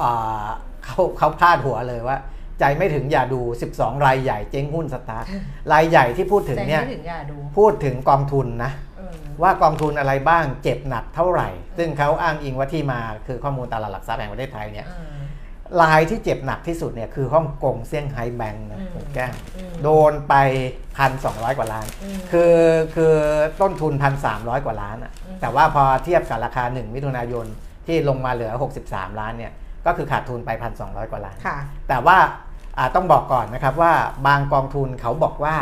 [0.00, 0.48] อ่า
[0.86, 2.18] เขาเขาพลาดหัวเลยว่า
[2.60, 3.40] ใจไม่ถึงอย่าดู
[3.74, 5.26] 12 รายใหญ่เจ๊งหุ้นสตาร์ท
[5.72, 15.16] รายใหญ่ที่พูดถึงใจเนี่ยไม่ถึงอย่าดูพูดถึงกองทุนนะเออว่ากองทุนอะไรบ้างเจ็บหนักเท่าไหร่ ซึ่งเขาอ้างอิงว่าที่มาคือข้อมูลตลาดหลักทรัพย์แห่งประเทศไทยเนี่ยเออ
[15.82, 20.34] รายที่เจ็บหนักที่สุดเนี่ยคือฮ่องกงเซี่ยงไฮ้แบงก์นะอืมคุณแก้มอืมโดนไป
[20.96, 22.54] พันสองกว่าล้านอืมคือ
[22.94, 23.14] คือ
[23.60, 27.46] ต้นทุนพันสามกว่าล้านอะอืมแต่ว่าพอเทียบกับราคา 1 มิถุนายน
[27.86, 28.52] ที่ลงมาเหลือ
[28.86, 29.52] 63 ล้านเนี่ย
[29.86, 31.58] ก็คือขาดทุนไป 1,200 กว่าล้านค่ะ
[31.88, 32.18] แต่ว่า
[32.78, 33.92] อ่าต้องบอกก่อนนะครับว่า
[34.26, 35.56] บางกองทุนเขาบอกว่า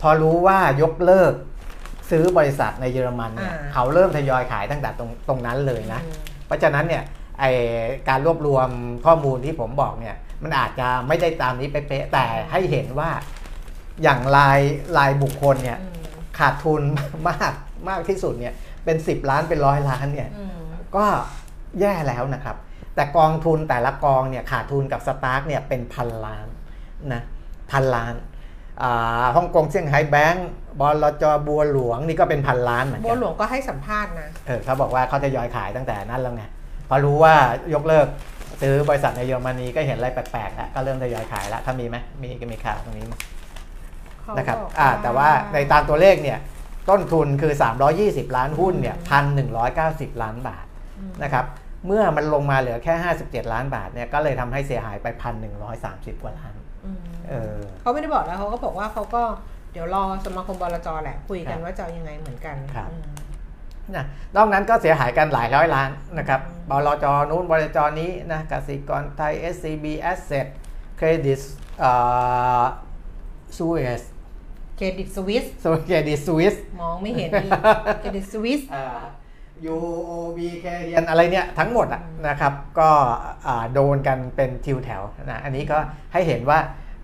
[0.00, 1.32] พอรู้ว่ายกเลิก
[2.10, 6.14] ซื้อบริษัทในเยอรมันเนี่ยอ่าเขาเริ่มทยอยขายตั้งแต่ตรงตรงนั้นเลยนะอืม
[6.46, 7.02] เพราะฉะนั้นเนี่ย
[7.40, 7.44] ไอ
[8.08, 8.68] การรวบรวม
[9.06, 13.10] ข้อมูลที่ผมบอกเนี่ยมันอาจจะไม่ได้ตามนี้เป๊ะๆแต่ให้เห็นว่า
[14.02, 14.60] อย่างราย
[14.98, 16.02] รายบุคคลเนี่ยอืม
[16.38, 16.82] ขาดทุน
[17.28, 17.52] มาก
[17.88, 18.54] มากที่สุดเนี่ย
[18.84, 20.56] เป็น 10 ล้านเป็นร้อยล้านเนี่ยอืม
[20.96, 21.06] ก็
[21.80, 22.56] แย่แล้วนะครับ
[22.94, 26.46] แต่กองทุนแต่ละกองเนี่ยขาดทุนกับ Stark เนี่ยเป็นพันล้าน
[27.12, 27.22] นะ
[27.70, 28.14] พันล้าน
[28.82, 30.48] อ่าฮ่องกงเซี่ยงไฮ้แบงก์
[30.80, 36.44] บลจ.บัวหลวงนี่ก็เป็นพันล้านเหมือนกันบัวหลวงก็ให้สัมภาษณ์นะเออเขาบอกว่าเขาจะทยอยขายตั้งแต่นั้นแล้วไง
[36.88, 37.34] พอรู้ว่า
[37.74, 38.06] ยกเลิก
[38.62, 43.14] ซื้อบริษัทในเยอรมนีก็เห็นอะไรแปลกๆแล้วก็เริ่มทยอยขายแล้วถ้ามีไหมมีก็มีข่าวตรงนี้ไหม
[44.20, 46.38] เขานะครับบอกอ่าแต่ว่าในตามตัวเลขเนี่ย
[46.90, 47.52] ต้นทุนคือ
[47.94, 50.66] 320 ล้านหุ้นเนี่ยพันหนึ่งล้านบาท
[50.98, 51.44] อืมนะครับ
[51.86, 55.06] เมื่อมันลงมาเหลือแค่ 57 ล้านบาทเนี่ยก็เลยทำให้เสียหายไป
[55.66, 56.54] 1,130กว่าล้าน
[56.84, 59.22] อืมเออเขาไม่ได้บอกแล้วเขาก็บอกว่าเขาก็
[59.72, 63.02] เดี๋ยวรอสมาคมบลจแหละคุยกันครับว่าจะเอายังไงเหมือนกันครับอืม
[63.96, 64.04] นะ
[64.36, 70.46] นอกนั้นก็เสียหายกันหลายร้อยล้านนะครับอืมบลจนู้นบลจนี้นะกสิกรไทย SCB Asset
[70.98, 71.40] Credit
[71.82, 72.64] อ่า
[73.56, 74.02] Suez
[74.76, 77.50] เครดิตสวิส s u c r e d i t Suisse มองไม่เห็นอีก
[78.00, 78.84] เครดิตสวิสอ่า
[79.72, 82.90] UOB เคเรียนอะไรเนี่ยทั้งหมดอะอืมนะครับก็
[83.46, 85.78] อ่าโดนกันเป็นทิวแถวนะอันนี้ก็
[86.12, 86.58] ให้เห็นว่า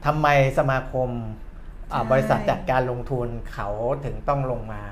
[0.06, 0.26] ทำไม
[0.58, 1.08] สมาคม
[1.92, 3.68] อ่าบริษัทจัดการลงทุนเขา
[4.04, 4.82] ถึงต้องลงมา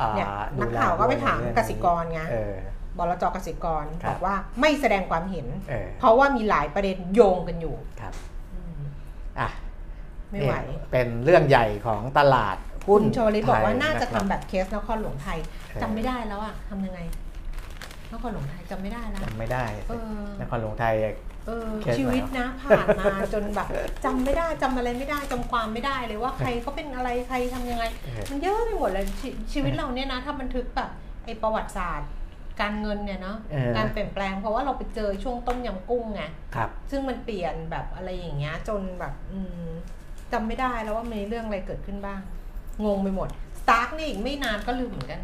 [0.00, 2.54] อ่าเนี่ยดูนักแลข่าวก็ไปถามด้วยในเรื่องกสิกรไงเออ
[2.98, 8.12] บลจกสิกรครับบอกว่าไม่แสดงความเห็นเออเพราะว่ามีหลายประเด็นโยงกันอยู่ครับ
[8.54, 8.80] อืม
[9.40, 9.48] อะ
[10.30, 17.00] ไม่ไหวเนี่ยเป็นเรื่องใหญ่ของตลาดหุ้คุนณโชลิตบอกว่าไทยน่าจะคทำรับแบบเคสนครหลวงไทยเออ จำไม่ได้แล้วอะทำยังไง
[18.12, 20.94] นครหลวงไทยจำไม่ได้แล้วจำไม่ได้เออนครหลวงไทย
[21.46, 23.68] เออเคสไหนชีวิตนะผ่านมาจนแบบ
[24.04, 30.90] จำไม่ได้จำอะไรไม่ได้จำความไม่ได้เลยว่าใครเขาเป็นอะไรใครทำยังไงเออมันเยอะไปหมดเลยชชีวิตเราเนี่ยนะ ถ้าบันทึกแบบ
[31.24, 32.10] ไอ้ประวัติศาสตร์
[32.60, 36.22] การเงินเนี่ยเนาะเออการเปลี่ยนแปลงเพราะว่าเราไปเจอช่วงต้มยำกุ้งไง
[36.54, 39.68] ครับซึ่งมันเปลี่ยนแบบอะไรอย่างเงี้ยจนแบบอืม
[40.32, 42.20] จำไม่ได้แล้วว่ามีเรื่องอะไรเกิดขึ้นบ้าง
[42.84, 45.20] งงไปหมดส ตาร์กนี่อีกไม่นานก็ลืมเหมือนกัน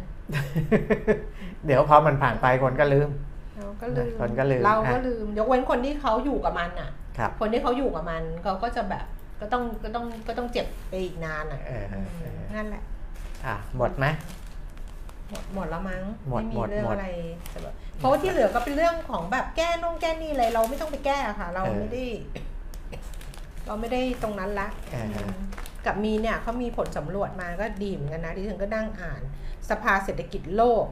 [1.65, 3.09] เดี๋ยวพอมันผ่านไปคนก็ลืม
[3.57, 9.05] เราก็ลืมคนก็ลืมเราก็อะลืม ยกเว้นคนที่เขาอยู่กับมันอะครับคนที่เขาอยู่กับมันเขาก็จะแบบ
[9.41, 12.83] ก็ต้องก็ต้องก็ต้องเจ็บไปอีกนานอะเออเออเออนั่นแหละ
[13.45, 14.05] อะหมดไหม
[15.29, 17.09] หมดหมดแล้วมั้งหมดไม่มีหมดเรื่องหมดอะไร
[17.53, 22.05] จะแบบเพราะว่าที่เหลือก็เป็นเรื่องของแบบแก้นุ่งแก้นี่อะไรเราไม่ต้องไปแก้อะค่ะ เราเออไม่ได้
[23.67, 25.31] เราไม่ได้ตรงนั้นละเอออืม
[25.85, 29.21] กับมีเนี่ยเขามีผลสำรวจมาก็ดีเหมือนกันนะดิฉันก็นั่งอ่าน
[29.69, 30.85] สภาเศรษฐกิจโลก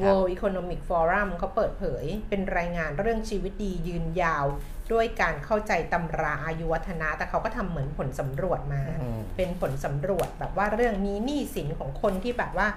[0.00, 4.46] World Economic Forum เขาเปิดเผย เป็นรายงานเรื่องชีวิตดียืนยาว
[4.92, 12.68] ด้วยการเข้าใจตำราอายุวัฒนะ แต่เขาก็ทำเหมือนผลสำรวจมา อืม เป็นผลสำรวจแบบว่าเรื่องมีหนี้สินของคนที่แบบว่า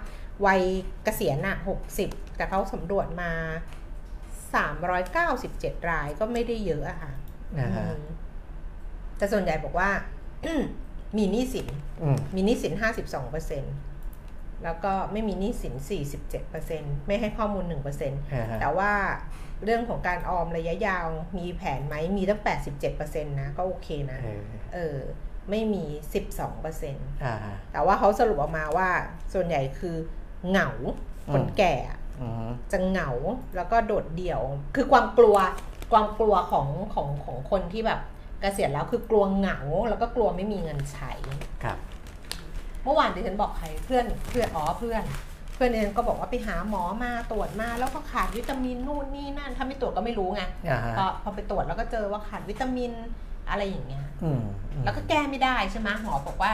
[0.46, 0.62] วัย
[1.04, 3.32] เกษียณอะหกสิบแต่เขาสำรวจมา
[5.00, 7.12] 397 รายก็ไม่ได้เยอะอะค่ะ
[7.60, 8.04] อ่าฮะ อืม
[9.20, 9.90] แต่ส่วนใหญ่บอกว่า
[11.18, 11.68] มีหนี้สิน
[12.02, 13.64] อืมมีหนี้สิน 52เปอร์เซ็น
[14.64, 15.74] แล้วก็ไม่มีหนี้สิน
[16.12, 18.92] 47เปอร์เซ็นไม่ให้ข้อมูล1เปอร์เซ็นอ่าฮะแต่ว่า
[19.64, 21.06] เรื่องของการออมระยะยาว
[21.38, 24.42] มีแผนไหมมีตั้ง 87เปอร์เซ็นนะ ก็โอเคนะเออ
[24.74, 24.98] เออ
[25.50, 25.84] ไม่มี
[26.24, 28.90] 12เปอร์เซ็นอ่าฮะแต่ว่าเขาสรุปออกมาว่า
[29.34, 29.96] ส่วนใหญ่คือ
[30.50, 30.70] เหงา
[31.28, 33.10] อืมคนแก่อะอืมจะเหงา
[33.56, 34.42] แล้วก็โดดเดี่ยว
[34.76, 35.38] คือความกลัว
[35.92, 39.60] ความกลัวของของของคนที่แบบเกษียณแล้วคือกลัวเหงา
[39.90, 41.12] แล้วก็กลัวไม่มีเงินใช้
[41.64, 41.78] ครับ
[42.84, 45.04] เมื่อวานดิฉันบอกใครเพื่อนเพื่อนอ๋อเพื่อน
[45.56, 52.92] เพื่อนดิฉันก็บอกว่าไปหาหมอมาตรวจมา แล้วก็ขาดวิตามินนู่นนี่นั่น ถ้าไม่ตรวจก็ไม่รู้ไงอ่าฮะ พอพอไปตรวจแล้วก็เจอว่าขาดวิตามิน
[53.50, 56.54] อะไรอย่างเงี้ย อืมอืมแล้วก็แก้ไม่ได้ใช่ไหมหมอบอกว่า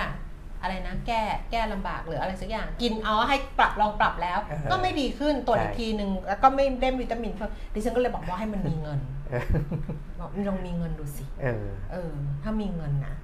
[0.62, 1.22] อะไรนะแก้
[1.52, 9.15] แก้ลำบากหรืออะไรสักอย่างกินเอาให้ปรับลองปรับแล้วเออก็ไม่ดีขึ้นตรวจใช่อีกทีหนึ่งแล้วก็ไม่ได้วิตามินเพิ่มดิฉันก็เลยบอกว่าให้มันมีเงินเออ
[10.20, 12.14] บอกลองมีเงินดูสิ เออ เออ
[12.44, 13.16] ถ้ามีเงินนะ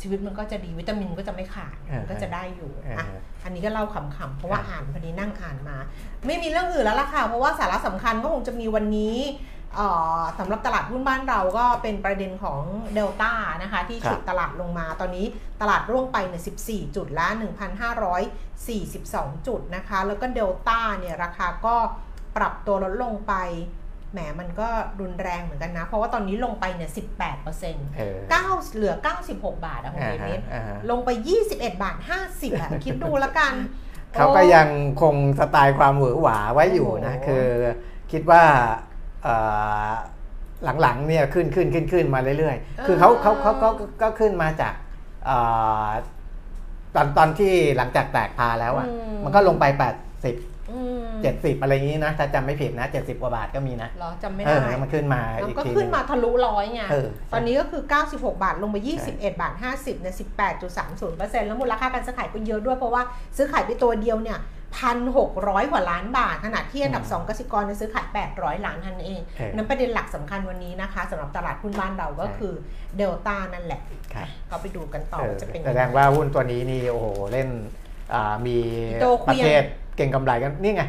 [0.00, 3.06] ชีวิตมันก็จะดีวิตามินก็จะไม่ขาดเออมันก็จะได้อยู่เอออ่อะ
[3.44, 5.76] อันนี้ก็เล่าขำๆเพราะว่าอะอ่านพอดีนั่งอ่านมา
[6.26, 9.16] ไม่มีเรื่องอื่นแล้วล่ะค่ะ เพราะว่าสาระสำคัญก็คงจะมีวันนี้
[9.74, 9.88] เอ่
[10.18, 12.60] อสำหรับตลาดหุ้นบ้านเราก็เป็นประเด็นของ
[12.94, 13.32] เดลต้า
[13.62, 15.26] นะคะที่ครับฉุดตลาดลงมาตอนนี้
[15.60, 17.28] ตลาดร่วงไปเนี่ย14 จุดละ
[17.92, 21.74] 1,542 จุดนะคะ แล้วก็เดลต้าเนี่ยราคาก็
[22.36, 23.34] ปรับตัวลดลงไป
[24.12, 24.68] แหมมันก็
[25.00, 26.90] รุนแรงเหมือนกันนะ เพราะว่าตอนนี้ลงไปเนี่ย
[27.42, 28.94] 18%เออ9เหลือ
[29.30, 31.10] 96บาทอะคุณอ่าเอฮะเมสอ่าฮะลงไป
[31.42, 31.96] 21บาท
[32.28, 33.54] 50อะคิดดูละกัน
[34.14, 34.68] เขาก็ยัง
[35.02, 37.46] คงสไตล์ความหวือหวาไว้อยู่นะโอ้โหคือ
[38.12, 38.42] คิดว่า
[39.22, 39.34] เอ่
[39.88, 39.90] อ
[40.82, 43.70] หลังๆเนี่ยขึ้นขึ้นขึ้นขึ้นมาเรื่อยๆ คือเขาเขาเขาเขา
[44.02, 44.74] ก็ขึ้นมาจาก
[45.26, 45.38] เอ่
[45.86, 45.88] อ
[46.94, 48.88] ตอนตอนที่หลังจากแตกพาแล้วอะ
[49.24, 58.76] มันก็ลงไป80อืม 70 อะไรอย่างนี้นะ ถ้าจำไม่ผิดนะ 70 กว่าบาทก็มีนะเหรอจำไม่เอได้อแล้วมันขึ้นมาแล้วอีกก็ทีขึ้นหมานึ่งทะลุร้อยไงเออตอนนี้ก็คือ 96 บาทลงไป
[59.08, 60.14] 21 บาท 50เนี่ย
[60.76, 63.02] 18.30%แล้วมูลค่าการซื้อขายก็เยอะด้วยเพราะว่า
[63.36, 64.40] ซื้อขายไปตัวเดียวเนี่ย
[64.78, 72.54] พันหกร้อยกว่าล้านบาท ขณะที่อันดับอืม2กสิกรเนี่ยซื้อขาย 800 ล้านเท่านั้นเองเออนั้นประเด็นหลักสำคัญวันนี้นะคะสำหรับตลาดหุ้นบ้านเราก็ใช่คือ
[72.96, 73.80] เดลต้านั่นแหละ
[74.14, 77.48] ครับก็ไปดูกันต่อเออว่าจะเป็นแสยังดไงงว่าหุ้นตัวนี้นี่โอ้โหเล่น
[78.14, 78.56] อ่ามี
[79.02, 79.62] โตเคปวีระยงเทศ
[79.96, 80.82] เก่งกำไรกันนี่ไง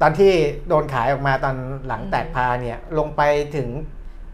[0.00, 0.32] ตอนที่
[0.68, 3.22] โดนขายออกมาตอนหลังอืมแตกพาเนี่ยลงไป
[3.56, 3.68] ถึง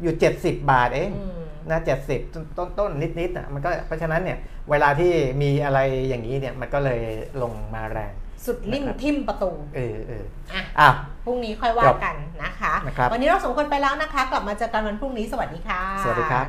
[0.03, 1.41] อยู่ 70 บาทเองอืม
[1.71, 4.39] นะ70ต้นต้นต้นนิดนิดๆอะมันก็เพราะฉะนั้นเนี่ย
[4.71, 7.01] เวลาที่มีอะไรอย่างนี้เนี่ยมันก็เลย
[7.43, 8.13] ลงมาแรง
[8.47, 10.91] สุดลิ่มนะครับทิ่มประตูเออเอออะอะ
[11.25, 16.47] พรุ่งนี้ค่อยว่าจบกันนะคะนะครับวันนี้เราสองคนไปแล้วนะคะ กลับมาเจอกันวันพรุ่งนี้สวัสดีค่ะ สวัสดีครับ